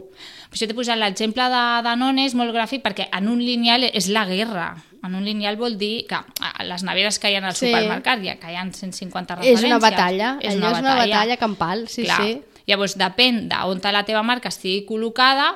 Per 0.51 0.57
això 0.57 0.67
t'he 0.67 0.75
posat 0.75 0.99
l'exemple 0.99 1.45
de 1.53 1.61
Danone, 1.87 2.25
és 2.27 2.35
molt 2.35 2.51
gràfic 2.55 2.83
perquè 2.83 3.07
en 3.15 3.29
un 3.31 3.39
lineal 3.39 3.87
és 3.93 4.09
la 4.11 4.25
guerra. 4.27 4.73
En 5.05 5.15
un 5.15 5.23
lineal 5.25 5.57
vol 5.57 5.77
dir 5.77 6.05
que 6.09 6.15
a 6.17 6.63
les 6.65 6.83
neveres 6.83 7.19
que 7.19 7.29
hi 7.31 7.35
ha 7.37 7.43
al 7.45 7.53
Sí. 7.55 7.67
supermercat 7.67 8.23
ja 8.25 8.35
que 8.41 8.51
hi 8.51 8.55
ha 8.55 8.63
150 8.65 9.35
referències. 9.35 9.59
És 9.59 9.63
una 9.69 9.79
batalla, 9.79 10.33
allò 10.39 10.47
és 10.49 10.55
una 10.81 10.95
batalla 10.95 11.37
campal, 11.37 11.87
sí, 11.87 12.03
Clar. 12.03 12.21
sí. 12.21 12.41
Llavors, 12.65 12.97
depèn 12.97 13.47
d'on 13.49 13.79
la 13.93 14.03
teva 14.05 14.23
marca 14.23 14.49
estigui 14.49 14.87
col·locada, 14.87 15.51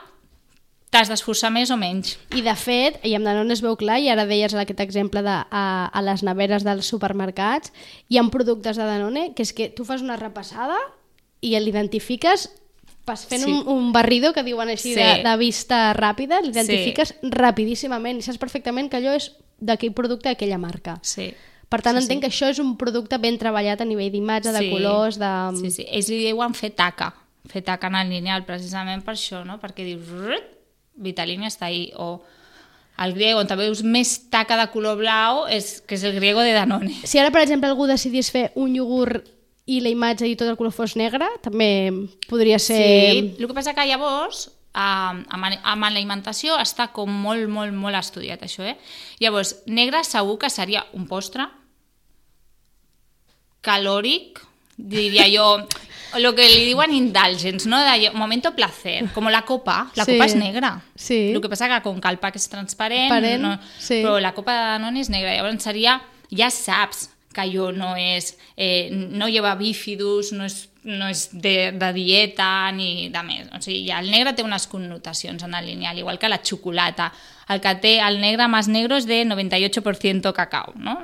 t'has 0.89 1.09
d'esforçar 1.09 1.51
més 1.53 1.69
o 1.71 1.77
menys. 1.77 2.17
I 2.35 2.41
de 2.45 2.53
fet, 2.57 2.99
i 3.05 3.13
amb 3.17 3.25
Danone 3.25 3.53
es 3.53 3.61
veu 3.61 3.75
clar, 3.77 3.99
i 4.01 4.09
ara 4.09 4.25
deies 4.29 4.53
aquest 4.53 4.79
exemple 4.81 5.21
de, 5.25 5.35
a, 5.49 5.89
a 5.93 6.01
les 6.05 6.23
neveres 6.25 6.63
dels 6.65 6.85
supermercats, 6.89 7.73
hi 8.09 8.17
ha 8.17 8.23
productes 8.29 8.77
de 8.77 8.85
Danone 8.85 9.33
que 9.35 9.45
és 9.45 9.53
que 9.53 9.69
tu 9.69 9.85
fas 9.85 10.01
una 10.05 10.17
repassada 10.17 10.77
i 11.41 11.53
l'identifiques 11.59 12.49
vas 13.09 13.25
fent 13.27 13.43
Sí. 13.43 13.51
un, 13.51 13.67
un 13.67 13.91
barrido 13.95 14.31
que 14.33 14.43
diuen 14.45 14.69
així 14.69 14.93
Sí. 14.93 14.99
de, 15.01 15.23
de 15.25 15.35
vista 15.41 15.93
ràpida, 15.97 16.39
l'identifiques 16.45 17.15
rapidíssimament 17.23 18.19
i 18.21 18.25
saps 18.25 18.37
perfectament 18.41 18.89
que 18.91 18.97
allò 19.01 19.15
és 19.17 19.31
d'aquell 19.59 19.93
producte 19.97 20.29
d'aquella 20.29 20.57
marca. 20.61 20.99
Sí. 21.01 21.31
Per 21.69 21.81
tant, 21.85 21.97
Sí, 21.97 22.03
entenc 22.05 22.21
sí. 22.21 22.25
que 22.25 22.31
això 22.31 22.47
és 22.49 22.59
un 22.61 22.77
producte 22.77 23.17
ben 23.21 23.37
treballat 23.37 23.81
a 23.81 23.85
nivell 23.85 24.11
d'imatge, 24.13 24.51
de 24.53 24.59
Sí. 24.63 24.69
colors, 24.71 25.19
de... 25.19 25.31
Sí, 25.59 25.71
sí. 25.71 25.85
Ells 25.89 26.07
li 26.09 26.23
diuen 26.23 26.53
fer 26.57 26.71
taca, 26.71 27.11
fer 27.45 27.61
taca 27.63 27.87
en 27.91 27.95
el 27.95 28.09
lineal, 28.09 28.45
precisament 28.45 29.03
per 29.05 29.13
això, 29.15 29.43
no? 29.45 29.59
Perquè 29.59 29.83
dius, 29.85 30.07
"Rrrt, 30.07 30.55
Vitalínia 30.95 31.47
està 31.47 31.65
ahí, 31.67 31.91
o 31.95 32.21
el 32.97 33.13
griego, 33.13 33.39
on 33.39 33.47
també 33.47 33.63
veus 33.69 33.83
més 33.83 34.29
taca 34.29 34.57
de 34.57 34.65
color 34.71 34.97
blau, 34.97 35.45
és, 35.47 35.79
que 35.87 35.95
és 35.95 36.03
el 36.03 36.15
griego 36.15 36.41
de 36.41 36.51
Danone. 36.51 36.93
Si 37.05 37.17
ara, 37.19 37.31
per 37.31 37.41
exemple, 37.41 37.69
algú 37.69 37.85
decidís 37.87 38.29
fer 38.31 38.51
un 38.55 38.75
iogurt 38.75 39.23
i 39.69 39.79
la 39.85 39.91
imatge 39.93 40.25
i 40.27 40.35
tot 40.39 40.49
el 40.49 40.57
color 40.57 40.73
fos 40.73 40.95
negre, 40.97 41.27
també 41.45 41.91
podria 42.29 42.57
ser... 42.57 42.79
Sí, 42.79 43.35
el 43.37 43.45
que 43.47 43.53
passa 43.57 43.75
que 43.77 43.85
llavors 43.85 44.47
amb, 44.73 45.85
l'alimentació 45.89 46.57
està 46.61 46.89
com 46.95 47.09
molt, 47.09 47.45
molt, 47.51 47.73
molt 47.77 47.97
estudiat 47.99 48.41
això, 48.45 48.65
eh? 48.65 48.75
Llavors, 49.21 49.55
negre 49.69 50.01
segur 50.07 50.37
que 50.41 50.49
seria 50.53 50.85
un 50.97 51.05
postre 51.09 51.45
calòric, 53.61 54.39
diria 54.79 55.25
jo, 55.29 55.45
lo 56.23 56.31
que 56.33 56.45
li 56.47 56.63
diuen 56.69 56.93
indulgence, 56.95 57.67
no? 57.69 57.81
De 57.83 58.09
momento 58.15 58.53
placer, 58.55 59.03
com 59.13 59.27
la 59.29 59.43
copa, 59.45 59.91
la 59.95 60.05
Sí. 60.05 60.13
copa 60.15 60.25
és 60.25 60.35
negra. 60.35 60.81
Sí. 60.95 61.31
El 61.33 61.41
que 61.41 61.49
passa 61.49 61.67
que 61.67 61.81
com 61.83 61.99
que 61.99 62.07
el 62.09 62.17
pack 62.17 62.37
és 62.37 62.47
transparent, 62.49 63.09
Transparent, 63.09 63.41
no, 63.43 63.59
sí. 63.77 64.01
però 64.01 64.19
la 64.19 64.33
copa 64.33 64.53
de 64.53 64.65
Danone 64.71 65.01
és 65.01 65.09
negra, 65.09 65.35
llavors 65.35 65.61
seria, 65.63 66.01
ja 66.31 66.49
saps 66.49 67.09
no 67.71 67.95
és, 67.97 68.37
eh, 68.55 68.89
no 68.91 69.27
lleva 69.27 69.55
bífidus, 69.55 70.31
no 70.33 70.45
és, 70.45 70.69
no 70.83 71.07
és 71.07 71.29
de, 71.33 71.71
de 71.71 71.91
dieta 71.93 72.71
ni 72.71 73.09
de 73.09 73.23
més. 73.23 73.49
O 73.55 73.61
sigui, 73.61 73.85
ja 73.87 73.99
el 73.99 74.09
negre 74.11 74.33
té 74.33 74.43
unes 74.43 74.67
connotacions 74.67 75.43
en 75.43 75.51
lineal, 75.65 75.97
igual 75.97 76.19
que 76.19 76.29
la 76.29 76.41
xocolata. 76.43 77.11
El 77.49 77.61
que 77.61 77.75
té 77.81 77.99
el 77.99 78.19
negre 78.21 78.47
més 78.47 78.67
negre 78.67 78.97
és 78.97 79.07
de 79.09 79.23
98% 79.25 80.33
cacau, 80.33 80.73
no? 80.75 80.99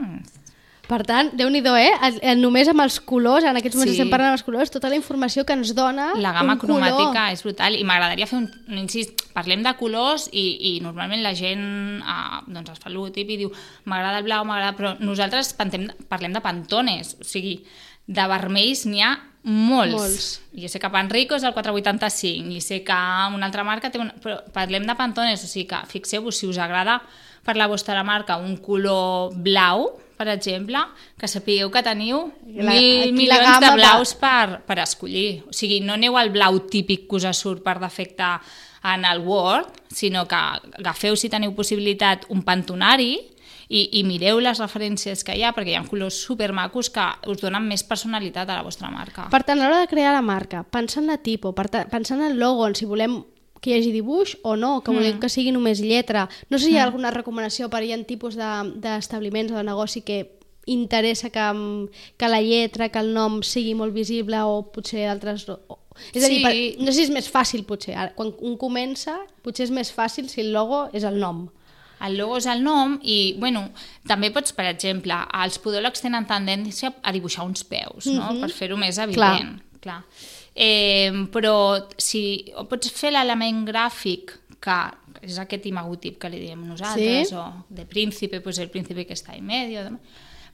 Per 0.86 1.02
tant, 1.08 1.32
déu 1.34 1.50
nhi 1.50 1.62
eh? 1.66 2.36
Només 2.38 2.68
amb 2.70 2.82
els 2.84 3.00
colors, 3.00 3.44
en 3.44 3.58
aquests 3.58 3.76
moments 3.76 3.96
Sí. 3.96 3.98
estem 4.00 4.12
parlant 4.12 4.32
dels 4.32 4.44
colors, 4.44 4.70
tota 4.70 4.90
la 4.90 4.96
informació 4.96 5.46
que 5.46 5.54
ens 5.54 5.74
dona 5.74 6.14
La 6.16 6.32
gamma 6.32 6.54
un 6.54 6.60
color. 6.60 6.82
cromàtica 6.82 7.32
és 7.32 7.42
brutal 7.44 7.76
i 7.76 7.84
m'agradaria 7.84 8.28
fer 8.28 8.38
un, 8.38 8.52
un 8.70 8.78
incís, 8.78 9.10
parlem 9.34 9.64
de 9.64 9.74
colors 9.78 10.30
i, 10.32 10.76
i 10.76 10.80
normalment 10.82 11.24
la 11.24 11.34
gent 11.34 12.02
eh, 12.02 12.42
doncs 12.48 12.70
es 12.72 12.80
fa 12.80 12.90
logotip 12.90 13.30
i 13.30 13.38
diu 13.38 13.52
m'agrada 13.86 14.20
el 14.20 14.24
blau, 14.24 14.46
m'agrada, 14.46 14.78
però 14.78 14.96
nosaltres 15.00 15.54
pantem, 15.54 15.90
parlem 16.08 16.34
de 16.34 16.42
pantones, 16.42 17.16
o 17.20 17.24
sigui, 17.24 17.64
de 18.06 18.28
vermells 18.30 18.86
n'hi 18.86 19.02
ha 19.02 19.16
molts. 19.46 19.94
Molts. 19.94 20.28
Jo 20.54 20.70
sé 20.70 20.80
que 20.82 20.90
Panrico 20.90 21.36
és 21.38 21.44
el 21.46 21.54
485 21.54 22.54
i 22.54 22.62
sé 22.62 22.84
que 22.86 22.94
una 23.34 23.46
altra 23.46 23.64
marca 23.64 23.92
té 23.94 24.00
una... 24.02 24.14
però 24.22 24.40
parlem 24.54 24.86
de 24.86 24.96
pantones, 24.98 25.44
o 25.44 25.48
sigui 25.50 25.68
que 25.70 25.82
fixeu-vos 25.90 26.38
si 26.38 26.50
us 26.50 26.58
agrada 26.58 27.02
per 27.46 27.56
la 27.58 27.68
vostra 27.70 28.04
marca 28.04 28.38
un 28.38 28.58
color 28.58 29.34
blau, 29.36 29.92
per 30.18 30.28
exemple, 30.32 30.80
que 31.20 31.28
sapigueu 31.28 31.70
que 31.72 31.84
teniu 31.84 32.32
La- 32.48 32.72
mil 32.72 33.14
milions 33.14 33.60
de 33.62 33.72
blaus 33.76 34.14
per, 34.16 34.62
per 34.66 34.80
escollir. 34.80 35.44
O 35.50 35.54
sigui, 35.54 35.82
no 35.84 35.94
aneu 35.98 36.18
al 36.18 36.32
blau 36.32 36.60
típic 36.72 37.08
que 37.10 37.20
us 37.20 37.28
surt 37.38 37.64
per 37.64 37.78
defecte 37.84 38.30
en 38.86 39.06
el 39.06 39.20
Word, 39.26 39.72
sinó 39.90 40.28
que 40.28 40.36
agafeu, 40.38 41.16
si 41.18 41.30
teniu 41.30 41.56
possibilitat, 41.58 42.28
un 42.30 42.44
pantonari 42.46 43.16
i, 43.68 43.80
i 43.98 44.04
mireu 44.06 44.40
les 44.40 44.60
referències 44.62 45.24
que 45.26 45.34
hi 45.34 45.42
ha, 45.44 45.52
perquè 45.56 45.74
hi 45.74 45.78
ha 45.80 45.86
colors 45.90 46.20
supermacos 46.22 46.92
que 46.94 47.06
us 47.32 47.42
donen 47.42 47.66
més 47.66 47.82
personalitat 47.84 48.50
a 48.50 48.60
la 48.60 48.66
vostra 48.66 48.92
marca. 48.94 49.26
Per 49.34 49.42
tant, 49.44 49.58
a 49.60 49.66
l'hora 49.66 49.80
de 49.82 49.90
crear 49.90 50.14
la 50.14 50.22
marca, 50.22 50.62
pensant 50.64 51.08
en 51.08 51.16
la 51.16 51.18
tipo, 51.18 51.56
pensant 51.56 52.22
en 52.22 52.32
el 52.32 52.38
logo, 52.40 52.70
si 52.78 52.86
volem 52.86 53.24
que 53.66 53.72
hi 53.74 53.80
hagi 53.80 53.92
dibuix 53.92 54.36
o 54.46 54.54
no, 54.56 54.84
que 54.86 54.94
volem 54.94 55.18
que 55.20 55.30
sigui 55.34 55.52
només 55.52 55.82
lletra. 55.82 56.28
No 56.52 56.60
sé 56.60 56.68
si 56.68 56.74
hi 56.76 56.78
ha 56.78 56.84
alguna 56.86 57.10
recomanació 57.12 57.68
per 57.74 57.82
hi 57.84 57.92
ha 57.96 57.98
tipus 58.06 58.36
de- 58.38 58.74
d'establiments 58.84 59.52
o 59.52 59.58
de 59.58 59.64
negoci 59.66 60.02
que 60.06 60.20
interessa 60.68 61.30
que, 61.30 61.42
mm, 61.54 61.90
que 62.18 62.28
la 62.30 62.42
lletra, 62.42 62.90
que 62.90 63.00
el 63.00 63.14
nom 63.14 63.42
sigui 63.44 63.74
molt 63.76 63.94
visible 63.94 64.38
o 64.46 64.62
potser 64.72 65.08
altres... 65.10 65.48
O- 65.50 65.80
És 66.14 66.26
a 66.26 66.28
dir, 66.28 66.40
Sí. 66.40 66.44
per, 66.44 66.84
no 66.84 66.92
sé 66.92 66.98
si 67.00 67.04
és 67.04 67.10
més 67.10 67.30
fàcil 67.32 67.64
potser. 67.66 67.96
Ara, 67.96 68.14
quan 68.14 68.34
un 68.42 68.58
comença, 68.58 69.18
potser 69.42 69.64
és 69.64 69.72
més 69.72 69.94
fàcil 69.96 70.28
si 70.28 70.42
el 70.42 70.52
logo 70.52 70.90
és 70.94 71.04
el 71.04 71.20
nom. 71.20 71.48
el 72.06 72.18
logo 72.18 72.36
és 72.38 72.46
el 72.46 72.62
nom 72.62 73.00
i, 73.02 73.36
bueno, 73.40 73.70
també 74.06 74.30
pots, 74.30 74.52
per 74.52 74.66
exemple, 74.66 75.16
els 75.44 75.58
podòlegs 75.58 76.02
tenen 76.04 76.26
tendència 76.28 76.94
a 77.02 77.12
dibuixar 77.14 77.46
uns 77.46 77.64
peus, 77.64 78.06
no? 78.08 78.34
Mhm. 78.34 78.42
Per 78.42 78.50
fer-ho 78.52 78.76
més 78.78 78.98
evident. 78.98 79.62
Clar. 79.80 80.04
Eh, 80.56 81.12
però 81.36 81.84
si 82.00 82.46
o 82.56 82.64
pots 82.72 82.90
fer 82.96 83.12
l'element 83.12 83.66
gràfic 83.68 84.32
que 84.64 84.78
és 85.26 85.38
aquest 85.42 85.66
imagotip 85.68 86.18
que 86.22 86.30
li 86.32 86.40
diem 86.40 86.62
nosaltres, 86.68 87.30
Sí. 87.30 87.36
o 87.36 87.66
de 87.70 87.86
príncipe, 87.86 88.40
pues 88.42 88.58
el 88.60 88.70
príncipe 88.70 89.06
que 89.06 89.14
està 89.14 89.36
en 89.36 89.46
medio, 89.46 90.00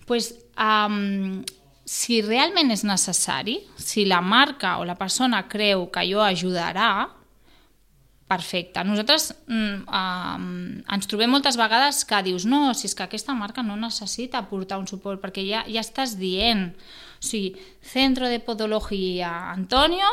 pues, 0.08 0.34
um, 0.58 1.44
si 1.86 2.22
realment 2.22 2.72
és 2.72 2.84
necessari, 2.84 3.60
si 3.78 4.06
la 4.06 4.22
marca 4.22 4.78
o 4.80 4.86
la 4.86 4.96
persona 4.96 5.48
creu 5.48 5.90
que 5.92 6.00
allò 6.00 6.24
ajudarà, 6.24 7.10
perfecte. 8.32 8.84
Nosaltres 8.88 9.34
mm, 9.48 9.88
um, 9.92 10.84
ens 10.88 11.08
trobem 11.12 11.30
moltes 11.30 11.58
vegades 11.60 12.06
que 12.08 12.22
dius 12.24 12.46
no, 12.48 12.74
si 12.74 12.88
és 12.88 12.96
que 12.96 13.04
aquesta 13.04 13.36
marca 13.36 13.62
no 13.62 13.76
necessita 13.76 14.46
portar 14.48 14.80
un 14.80 14.88
suport 14.88 15.20
perquè 15.20 15.44
ja, 15.44 15.66
ja 15.68 15.84
estàs 15.84 16.16
dient 16.20 16.72
o 17.22 17.26
sigui, 17.26 17.56
Centro 17.82 18.28
de 18.28 18.40
Podología 18.40 19.52
Antonio 19.52 20.06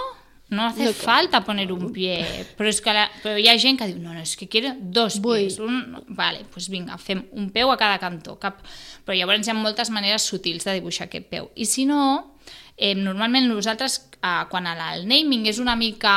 no 0.50 0.64
hace 0.64 0.84
No, 0.84 0.92
falta 0.92 1.42
poner 1.44 1.70
un 1.72 1.90
pie 1.92 2.46
però, 2.56 2.68
és 2.68 2.80
que 2.80 2.92
la, 2.92 3.06
però 3.22 3.36
hi 3.36 3.48
ha 3.48 3.56
gent 3.60 3.76
que 3.80 3.86
diu 3.90 3.98
no, 4.00 4.14
no, 4.14 4.20
és 4.20 4.36
que 4.36 4.48
quiero 4.48 4.74
dos 4.80 5.18
Vull. 5.20 5.42
pies 5.46 5.58
un, 5.60 6.04
vale, 6.08 6.44
pues 6.52 6.68
vinga, 6.72 6.96
fem 6.98 7.26
un 7.32 7.50
peu 7.52 7.70
a 7.70 7.76
cada 7.76 7.98
cantó 7.98 8.38
cap, 8.40 8.62
però 9.04 9.16
llavors 9.16 9.46
hi 9.46 9.52
ha 9.52 9.56
moltes 9.56 9.90
maneres 9.92 10.22
sutils 10.24 10.64
de 10.64 10.78
dibuixar 10.78 11.08
aquest 11.08 11.28
peu 11.28 11.50
i 11.56 11.66
si 11.68 11.84
no, 11.84 12.36
eh, 12.76 12.94
normalment 12.94 13.48
nosaltres 13.48 13.98
eh, 14.22 14.44
quan 14.48 14.66
el, 14.66 14.80
el 14.94 15.04
naming 15.08 15.44
és 15.52 15.58
una 15.60 15.76
mica 15.76 16.14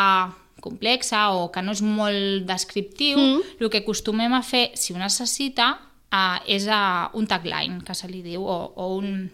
complexa 0.62 1.31
o 1.33 1.50
que 1.51 1.62
no 1.65 1.74
és 1.74 1.81
molt 1.81 2.45
descriptiu, 2.48 3.17
Mm. 3.17 3.41
el 3.60 3.69
que 3.69 3.79
acostumem 3.81 4.31
a 4.33 4.43
fer, 4.45 4.71
si 4.75 4.93
ho 4.93 4.98
necessita, 5.00 5.71
uh, 6.13 6.38
és 6.45 6.67
uh, 6.69 7.10
un 7.17 7.25
tagline, 7.27 7.79
que 7.83 7.95
se 7.98 8.07
li 8.07 8.21
diu, 8.21 8.43
o, 8.45 8.74
o 8.77 8.95
un... 9.00 9.31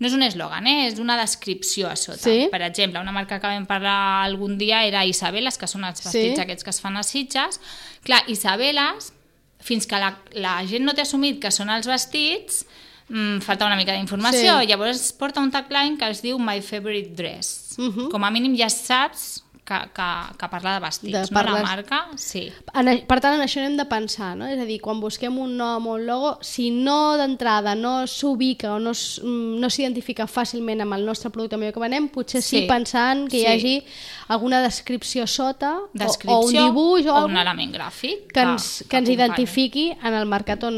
No 0.00 0.08
és 0.08 0.14
un 0.16 0.22
eslògan, 0.24 0.66
eh? 0.66 0.86
és 0.88 0.98
una 0.98 1.14
descripció 1.20 1.86
a 1.90 1.96
sota. 2.00 2.22
Sí. 2.24 2.46
Per 2.50 2.62
exemple, 2.64 3.00
una 3.04 3.12
marca 3.12 3.36
que 3.38 3.46
vam 3.46 3.66
parlar 3.68 4.24
algun 4.24 4.56
dia 4.58 4.82
era 4.88 5.04
Isabeles, 5.04 5.58
que 5.60 5.68
són 5.68 5.84
els 5.84 6.00
vestits 6.02 6.36
Sí. 6.38 6.40
aquests 6.40 6.64
que 6.64 6.70
es 6.72 6.80
fan 6.80 6.96
a 6.96 7.02
Sitges. 7.04 7.60
Clar, 8.02 8.22
Isabeles, 8.32 9.12
fins 9.60 9.86
que 9.86 9.98
la, 10.00 10.14
la 10.32 10.54
gent 10.66 10.86
no 10.88 10.94
té 10.96 11.02
assumit 11.04 11.38
que 11.42 11.50
són 11.52 11.68
els 11.68 11.86
vestits, 11.86 12.64
mm, 13.10 13.42
falta 13.44 13.66
una 13.68 13.76
mica 13.76 13.92
d'informació. 13.92 14.58
Sí. 14.62 14.66
Llavors 14.72 15.12
porta 15.12 15.40
un 15.44 15.50
tagline 15.52 15.98
que 16.00 16.08
es 16.08 16.22
diu 16.24 16.38
My 16.40 16.62
Favorite 16.62 17.12
Dress. 17.14 17.76
Mhm. 17.76 18.08
Com 18.10 18.24
a 18.24 18.30
mínim 18.30 18.56
ja 18.56 18.70
saps 18.72 19.42
que, 19.70 19.78
que, 19.94 20.06
que 20.40 20.48
parla 20.50 20.72
de 20.74 20.80
vestits, 20.82 21.12
De 21.14 21.20
no? 21.20 21.36
parles- 21.36 21.60
La 21.62 21.68
marca, 21.68 21.98
sí. 22.16 22.42
En, 22.74 22.88
per 23.06 23.20
tant, 23.22 23.36
en 23.38 23.44
això 23.44 23.62
hem 23.62 23.76
de 23.78 23.84
pensar, 23.86 24.32
no? 24.36 24.48
És 24.50 24.58
a 24.58 24.64
dir, 24.66 24.80
quan 24.82 24.98
busquem 25.00 25.36
un 25.38 25.52
nom 25.56 25.86
o 25.86 25.94
un 25.94 26.06
logo, 26.08 26.32
si 26.42 26.70
no 26.74 27.16
d'entrada 27.20 27.76
no 27.78 27.92
s'ubica 28.10 28.72
o 28.74 28.78
no 28.82 28.90
mm, 28.90 29.60
no 29.62 29.70
s'identifica 29.70 30.26
fàcilment 30.26 30.82
amb 30.82 30.94
el 30.98 31.06
nostre 31.06 31.30
producte 31.30 31.56
millor 31.60 31.72
que 31.76 31.84
venem, 31.84 32.08
potser 32.10 32.42
sí, 32.42 32.62
Sí. 32.62 32.66
pensant 32.66 33.28
que 33.30 33.38
hi 33.38 33.46
Sí. 33.46 33.46
hagi 33.46 33.76
alguna 34.28 34.60
descripció 34.62 35.26
sota 35.26 35.76
o- 35.78 35.88
Descripció 35.94 36.38
o, 36.38 36.46
un 36.48 36.52
dibuix 36.52 37.06
o, 37.06 37.14
o 37.14 37.24
un 37.26 37.36
element 37.36 37.72
gràfic 37.74 38.26
que 38.34 38.40
ens, 38.40 38.84
que 38.88 38.96
ens 38.98 39.08
acompanyi. 39.08 39.14
identifiqui 39.14 39.90
en 40.02 40.14
el 40.14 40.26
mercat 40.26 40.64
on, 40.64 40.74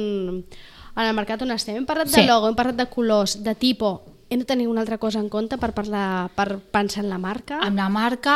en 0.96 1.06
el 1.06 1.14
mercat 1.14 1.40
on 1.42 1.50
estem. 1.52 1.76
Hem 1.76 1.87
parlat 1.87 2.08
de 2.08 2.20
Sí. 2.20 2.26
logo, 2.26 2.49
hem 2.49 2.54
parlat 2.54 2.76
de 2.76 2.87
colors, 2.90 3.42
de 3.42 3.54
tipus. 3.54 4.00
Hem 4.32 4.38
de 4.40 4.46
tenir 4.48 4.64
una 4.66 4.80
altra 4.80 4.96
cosa 4.96 5.20
en 5.20 5.26
compte 5.28 5.58
per, 5.60 5.74
parlar, 5.76 6.30
per 6.32 6.56
pensar 6.72 7.02
en 7.04 7.10
la 7.12 7.18
marca? 7.20 7.58
Amb 7.66 7.76
la 7.76 7.90
marca, 7.92 8.34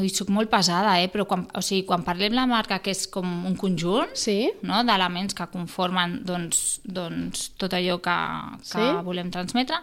ui, 0.00 0.08
soc 0.08 0.30
molt 0.32 0.48
pesada, 0.48 0.94
eh? 1.02 1.10
però 1.12 1.26
quan, 1.28 1.42
o 1.52 1.60
sigui, 1.60 1.82
quan 1.84 2.06
parlem 2.06 2.32
la 2.32 2.46
marca 2.48 2.78
que 2.80 2.94
és 2.96 3.02
com 3.12 3.44
un 3.44 3.56
conjunt, 3.60 4.14
Sí? 4.16 4.38
no? 4.64 4.80
d'elements 4.88 5.36
que 5.36 5.44
conformen 5.52 6.22
doncs, 6.24 6.80
doncs, 6.88 7.50
tot 7.60 7.76
allò 7.76 7.98
que, 8.00 8.16
que 8.62 8.70
Sí? 8.80 8.86
volem 9.04 9.28
transmetre, 9.34 9.82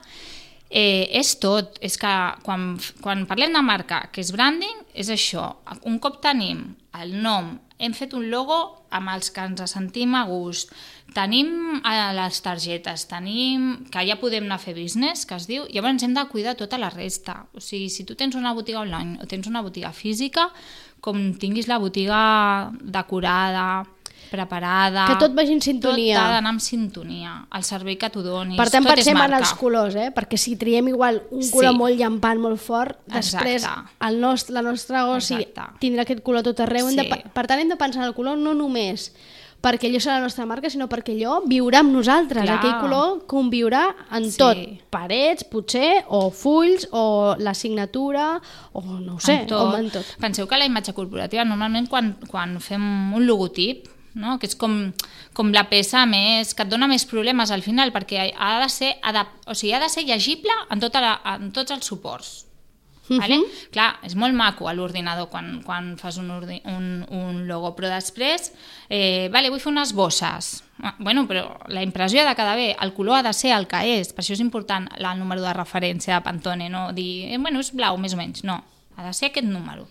eh, 0.74 1.06
és 1.14 1.36
tot. 1.40 1.78
És 1.86 1.96
que 2.02 2.14
quan, 2.44 2.74
quan 3.04 3.28
parlem 3.30 3.54
de 3.54 3.62
marca, 3.64 4.08
que 4.12 4.24
és 4.24 4.34
branding, 4.34 4.84
és 4.98 5.14
això. 5.14 5.52
Un 5.86 6.00
cop 6.02 6.20
tenim 6.26 6.74
el 7.00 7.14
nom, 7.22 7.54
hem 7.80 7.94
fet 7.98 8.14
un 8.18 8.28
logo 8.30 8.58
amb 8.94 9.10
els 9.14 9.32
que 9.34 9.42
ens 9.42 9.64
sentim 9.74 10.14
a 10.16 10.24
gust, 10.30 10.74
tenim 11.14 11.80
eh, 11.80 12.12
les 12.18 12.42
targetes, 12.46 13.08
tenim 13.10 13.86
que 13.94 14.06
ja 14.08 14.20
podem 14.22 14.46
anar 14.48 14.60
a 14.60 14.64
fer 14.64 14.76
business, 14.78 15.28
que 15.30 15.38
es 15.38 15.48
diu, 15.50 15.66
llavors 15.74 16.06
hem 16.06 16.14
de 16.18 16.26
cuidar 16.30 16.56
tota 16.60 16.80
la 16.82 16.92
resta. 16.94 17.44
O 17.54 17.62
sigui, 17.62 17.90
si 17.94 18.06
tu 18.06 18.18
tens 18.18 18.38
una 18.40 18.54
botiga 18.54 18.82
online 18.82 19.20
o 19.22 19.30
tens 19.30 19.50
una 19.50 19.62
botiga 19.66 19.94
física, 19.94 20.50
com 21.04 21.34
tinguis 21.36 21.68
la 21.68 21.82
botiga 21.84 22.72
decorada, 22.80 23.84
preparada... 24.34 25.06
Que 25.12 25.20
tot 25.22 25.36
vagi 25.38 25.54
en 25.54 25.62
sintonia. 25.64 26.18
Tot 26.18 26.26
ha 26.26 26.34
d'anar 26.38 26.54
en 26.56 26.62
sintonia. 26.64 27.36
El 27.54 27.64
servei 27.68 28.00
que 28.02 28.10
tu 28.14 28.24
donis, 28.26 28.58
Per 28.60 28.68
tant, 28.74 28.84
tot 28.88 28.96
pensem 28.98 29.22
en 29.22 29.38
els 29.40 29.54
colors, 29.60 29.96
eh? 29.96 30.10
perquè 30.16 30.40
si 30.42 30.56
triem 30.60 30.90
igual 30.94 31.22
un 31.32 31.44
Sí. 31.46 31.52
color 31.54 31.78
molt 31.78 32.00
llampant, 32.00 32.42
molt 32.42 32.60
fort, 32.62 32.98
després 33.06 33.62
Exacte. 33.64 33.94
el 34.10 34.20
nostre, 34.24 34.54
la 34.58 34.66
nostra 34.66 35.06
goci 35.06 35.38
Exacte. 35.40 35.78
tindrà 35.86 36.02
aquest 36.08 36.24
color 36.26 36.44
tot 36.44 36.60
arreu. 36.66 36.90
Hem 36.90 36.96
de, 36.98 37.04
Sí. 37.08 37.24
per 37.34 37.46
tant, 37.48 37.60
hem 37.62 37.70
de 37.70 37.78
pensar 37.78 38.02
en 38.04 38.10
el 38.10 38.16
color 38.18 38.38
no 38.38 38.54
només 38.58 39.12
perquè 39.64 39.88
allò 39.88 40.00
serà 40.04 40.18
la 40.18 40.26
nostra 40.26 40.44
marca, 40.46 40.68
sinó 40.70 40.90
perquè 40.92 41.14
allò 41.16 41.38
viurà 41.48 41.80
amb 41.80 41.94
nosaltres. 41.96 42.44
Clar. 42.44 42.58
Aquell 42.58 42.82
color 42.82 43.22
conviurà 43.26 43.96
en 44.12 44.26
Sí. 44.30 44.36
tot. 44.38 44.58
Parets, 44.92 45.46
potser, 45.46 46.04
o 46.10 46.32
fulls, 46.32 46.90
o 46.92 47.38
la 47.40 47.54
signatura, 47.54 48.42
o 48.74 48.82
no 49.00 49.22
sé, 49.22 49.34
en 49.44 49.48
tot. 49.48 49.74
o 49.74 49.78
en 49.78 49.90
tot. 49.90 50.04
Penseu 50.20 50.48
que 50.50 50.58
la 50.58 50.66
imatge 50.66 50.92
corporativa, 50.94 51.46
normalment 51.46 51.88
quan, 51.88 52.18
quan 52.28 52.60
fem 52.60 53.14
un 53.16 53.26
logotip, 53.26 53.88
no? 54.16 54.38
que 54.40 54.48
és 54.48 54.56
com, 54.56 54.92
com 55.34 55.52
la 55.54 55.66
peça 55.70 56.06
més, 56.06 56.54
que 56.54 56.64
et 56.64 56.70
dona 56.70 56.88
més 56.88 57.06
problemes 57.10 57.52
al 57.52 57.62
final, 57.66 57.92
perquè 57.92 58.32
ha 58.38 58.60
de 58.62 58.70
ser, 58.70 58.96
adap 59.02 59.28
o 59.48 59.54
sigui, 59.56 59.74
ha 59.74 59.80
de 59.84 59.90
ser 59.90 60.04
llegible 60.06 60.52
en, 60.70 60.80
tota 60.80 61.02
la, 61.02 61.14
en 61.36 61.52
tots 61.52 61.72
els 61.72 61.86
suports. 61.86 62.46
Mhm. 63.10 63.20
Vale? 63.20 63.38
Clar, 63.74 63.90
és 64.08 64.14
molt 64.16 64.32
maco 64.34 64.70
a 64.70 64.74
l'ordinador 64.74 65.28
quan, 65.30 65.58
quan 65.66 65.98
fas 66.00 66.16
un, 66.22 66.30
ordi, 66.32 66.62
un, 66.72 67.02
un 67.12 67.42
logo, 67.50 67.74
però 67.76 67.90
després, 67.92 68.54
eh, 68.88 69.28
vale, 69.34 69.50
vull 69.52 69.60
fer 69.60 69.74
unes 69.74 69.92
bosses. 69.94 70.64
Ah, 70.82 70.94
Bueno, 71.00 71.26
però 71.28 71.58
la 71.68 71.84
impressió 71.84 72.22
ha 72.22 72.30
de 72.30 72.36
quedar 72.36 72.56
bé, 72.56 72.70
el 72.80 72.94
color 72.94 73.18
ha 73.18 73.24
de 73.28 73.34
ser 73.34 73.52
el 73.58 73.68
que 73.68 73.82
és, 74.00 74.14
per 74.14 74.24
això 74.24 74.32
és 74.38 74.40
important 74.40 74.88
la- 75.04 75.12
el 75.12 75.20
número 75.20 75.42
de 75.44 75.52
referència 75.54 76.16
de 76.16 76.22
Pantone, 76.24 76.70
no 76.70 76.94
dir, 76.94 77.28
eh, 77.34 77.38
bueno, 77.38 77.60
és 77.60 77.74
blau, 77.76 77.98
més 77.98 78.14
o 78.14 78.18
menys, 78.18 78.46
no, 78.48 78.64
ha 78.96 79.04
de 79.04 79.12
ser 79.14 79.30
aquest 79.34 79.48
número. 79.52 79.86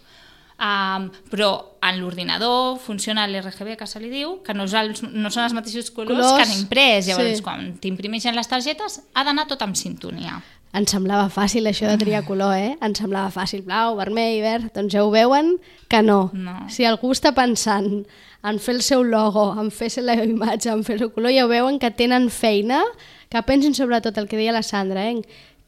Um, 0.63 1.09
però 1.33 1.51
en 1.83 1.99
l'ordinador 1.99 2.79
funciona 2.79 3.27
l'RGB 3.27 3.77
que 3.81 3.87
se 3.89 4.01
li 4.03 4.11
diu, 4.13 4.37
que 4.47 4.55
no, 4.55 4.69
els, 4.69 5.03
no 5.03 5.31
són 5.33 5.47
els 5.49 5.55
mateixos 5.57 5.91
colors, 5.91 6.15
Colors, 6.15 6.35
que 6.37 6.47
han 6.47 6.59
imprès. 6.61 7.09
Llavors, 7.11 7.39
sí. 7.41 7.45
quan 7.47 7.71
t'imprimeixen 7.83 8.37
les 8.39 8.51
targetes, 8.51 9.01
ha 9.15 9.25
d'anar 9.27 9.49
tot 9.51 9.65
en 9.67 9.75
sintonia. 9.79 10.41
Ens 10.73 10.89
semblava 10.95 11.27
fàcil 11.29 11.69
això 11.69 11.85
de 11.91 11.99
triar 12.01 12.23
color, 12.25 12.55
eh? 12.57 12.77
Ens 12.81 13.03
semblava 13.03 13.29
fàcil, 13.35 13.61
blau, 13.67 13.97
vermell, 13.99 14.39
verd... 14.41 14.71
Doncs 14.73 14.95
ja 14.95 15.03
ho 15.05 15.11
veuen 15.13 15.59
que 15.93 16.01
no. 16.01 16.31
No. 16.33 16.55
Si 16.73 16.87
algú 16.89 17.11
està 17.13 17.35
pensant 17.37 18.07
en 18.43 18.59
fer 18.59 18.79
el 18.79 18.81
seu 18.83 19.05
logo, 19.05 19.51
en 19.61 19.69
fer 19.71 19.91
la 20.01 20.17
imatge, 20.25 20.71
en 20.73 20.81
fer 20.87 20.97
el 21.03 21.11
color, 21.13 21.35
ja 21.35 21.45
ho 21.45 21.51
veuen 21.51 21.77
que 21.79 21.93
tenen 21.93 22.31
feina, 22.33 22.81
que 23.29 23.43
pensin 23.45 23.77
sobretot 23.77 24.17
el 24.17 24.31
que 24.31 24.41
deia 24.41 24.57
la 24.57 24.65
Sandra, 24.65 25.05
eh? 25.11 25.21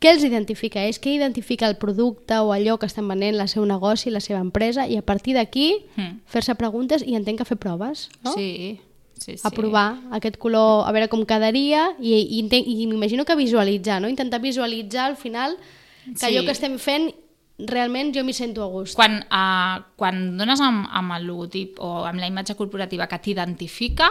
Què 0.05 0.11
els 0.13 0.25
identifica 0.27 0.83
ells? 0.85 0.99
Què 1.01 1.15
identifica 1.17 1.65
el 1.65 1.79
producte 1.81 2.37
o 2.45 2.51
allò 2.53 2.75
que 2.77 2.85
estan 2.85 3.07
venent, 3.09 3.39
el 3.41 3.49
seu 3.49 3.65
negoci, 3.65 4.11
la 4.13 4.21
seva 4.21 4.43
empresa? 4.45 4.85
I 4.87 4.99
a 5.01 5.03
partir 5.03 5.33
d'aquí, 5.33 5.87
Mm. 5.97 6.21
fer-se 6.29 6.55
preguntes 6.61 7.01
i 7.07 7.15
entenc 7.17 7.39
que 7.41 7.47
fer 7.49 7.57
proves, 7.57 8.11
no? 8.23 8.35
Sí, 8.35 8.81
sí, 9.17 9.39
sí. 9.39 9.43
a 9.43 9.51
provar 9.51 9.97
aquest 10.13 10.37
color, 10.37 10.85
a 10.87 10.93
veure 10.93 11.09
com 11.09 11.25
quedaria 11.25 11.95
i, 11.99 12.13
i, 12.21 12.45
i 12.83 12.87
m'imagino 12.87 13.25
que 13.25 13.35
visualitzar, 13.35 14.03
no? 14.03 14.09
intentar 14.13 14.43
visualitzar 14.43 15.07
al 15.07 15.17
final 15.17 15.57
que 16.05 16.19
Sí. 16.19 16.27
allò 16.27 16.45
que 16.45 16.53
estem 16.53 16.77
fent 16.79 17.15
realment 17.57 18.13
jo 18.15 18.25
m'hi 18.25 18.35
sento 18.35 18.63
a 18.63 18.67
gust. 18.67 18.95
Quan, 18.97 19.25
uh, 19.31 19.85
quan 19.97 20.37
dones 20.37 20.61
amb, 20.61 20.87
amb 20.91 21.13
el 21.17 21.25
logotip 21.25 21.79
o 21.81 22.05
amb 22.05 22.21
la 22.21 22.27
imatge 22.27 22.57
corporativa 22.57 23.07
que 23.07 23.19
t'identifica, 23.19 24.11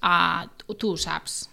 uh, 0.00 0.46
tu 0.78 0.92
ho 0.92 0.96
saps. 0.96 1.50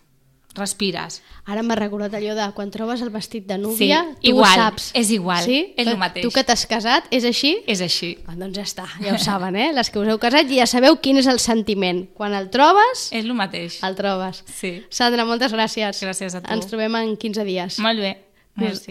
Respires. 0.55 1.21
Ara 1.47 1.61
m'ha 1.63 1.75
recordat 1.79 2.13
allò 2.17 2.33
de 2.35 2.45
quan 2.53 2.69
trobes 2.73 3.01
el 3.01 3.09
vestit 3.09 3.45
de 3.47 3.57
núvia, 3.57 4.01
Sí, 4.03 4.15
tu 4.21 4.27
igual, 4.33 4.51
ho 4.51 4.61
saps. 4.63 4.89
és 4.93 5.09
igual, 5.11 5.43
sí? 5.45 5.73
és 5.77 5.87
el 5.87 5.97
mateix. 5.97 6.25
Tu 6.25 6.31
que 6.35 6.43
t'has 6.43 6.65
casat, 6.67 7.05
és 7.09 7.23
així? 7.23 7.53
És 7.67 7.79
així. 7.81 8.17
Ah, 8.27 8.35
doncs 8.35 8.57
ja 8.59 8.63
està, 8.67 8.85
ja 8.99 9.13
ho 9.15 9.17
saben, 9.17 9.55
eh? 9.55 9.71
Les 9.73 9.89
que 9.89 9.99
us 9.99 10.07
heu 10.11 10.19
casat 10.19 10.49
ja 10.51 10.67
sabeu 10.67 10.97
quin 10.99 11.17
és 11.17 11.27
el 11.31 11.39
sentiment. 11.39 12.03
Quan 12.13 12.33
el 12.33 12.49
trobes, 12.51 13.07
És 13.11 13.23
el 13.23 13.33
mateix. 13.33 13.81
el 13.83 13.95
trobes. 13.95 14.43
Sí. 14.45 14.83
Sandra, 14.89 15.23
moltes 15.25 15.53
gràcies. 15.53 16.03
Gràcies 16.03 16.35
a 16.35 16.41
tu. 16.41 16.51
Ens 16.53 16.67
trobem 16.67 16.95
en 16.99 17.15
15 17.15 17.45
dies. 17.47 17.79
Molt 17.79 17.99
bé. 17.99 18.17
Merci. 18.55 18.89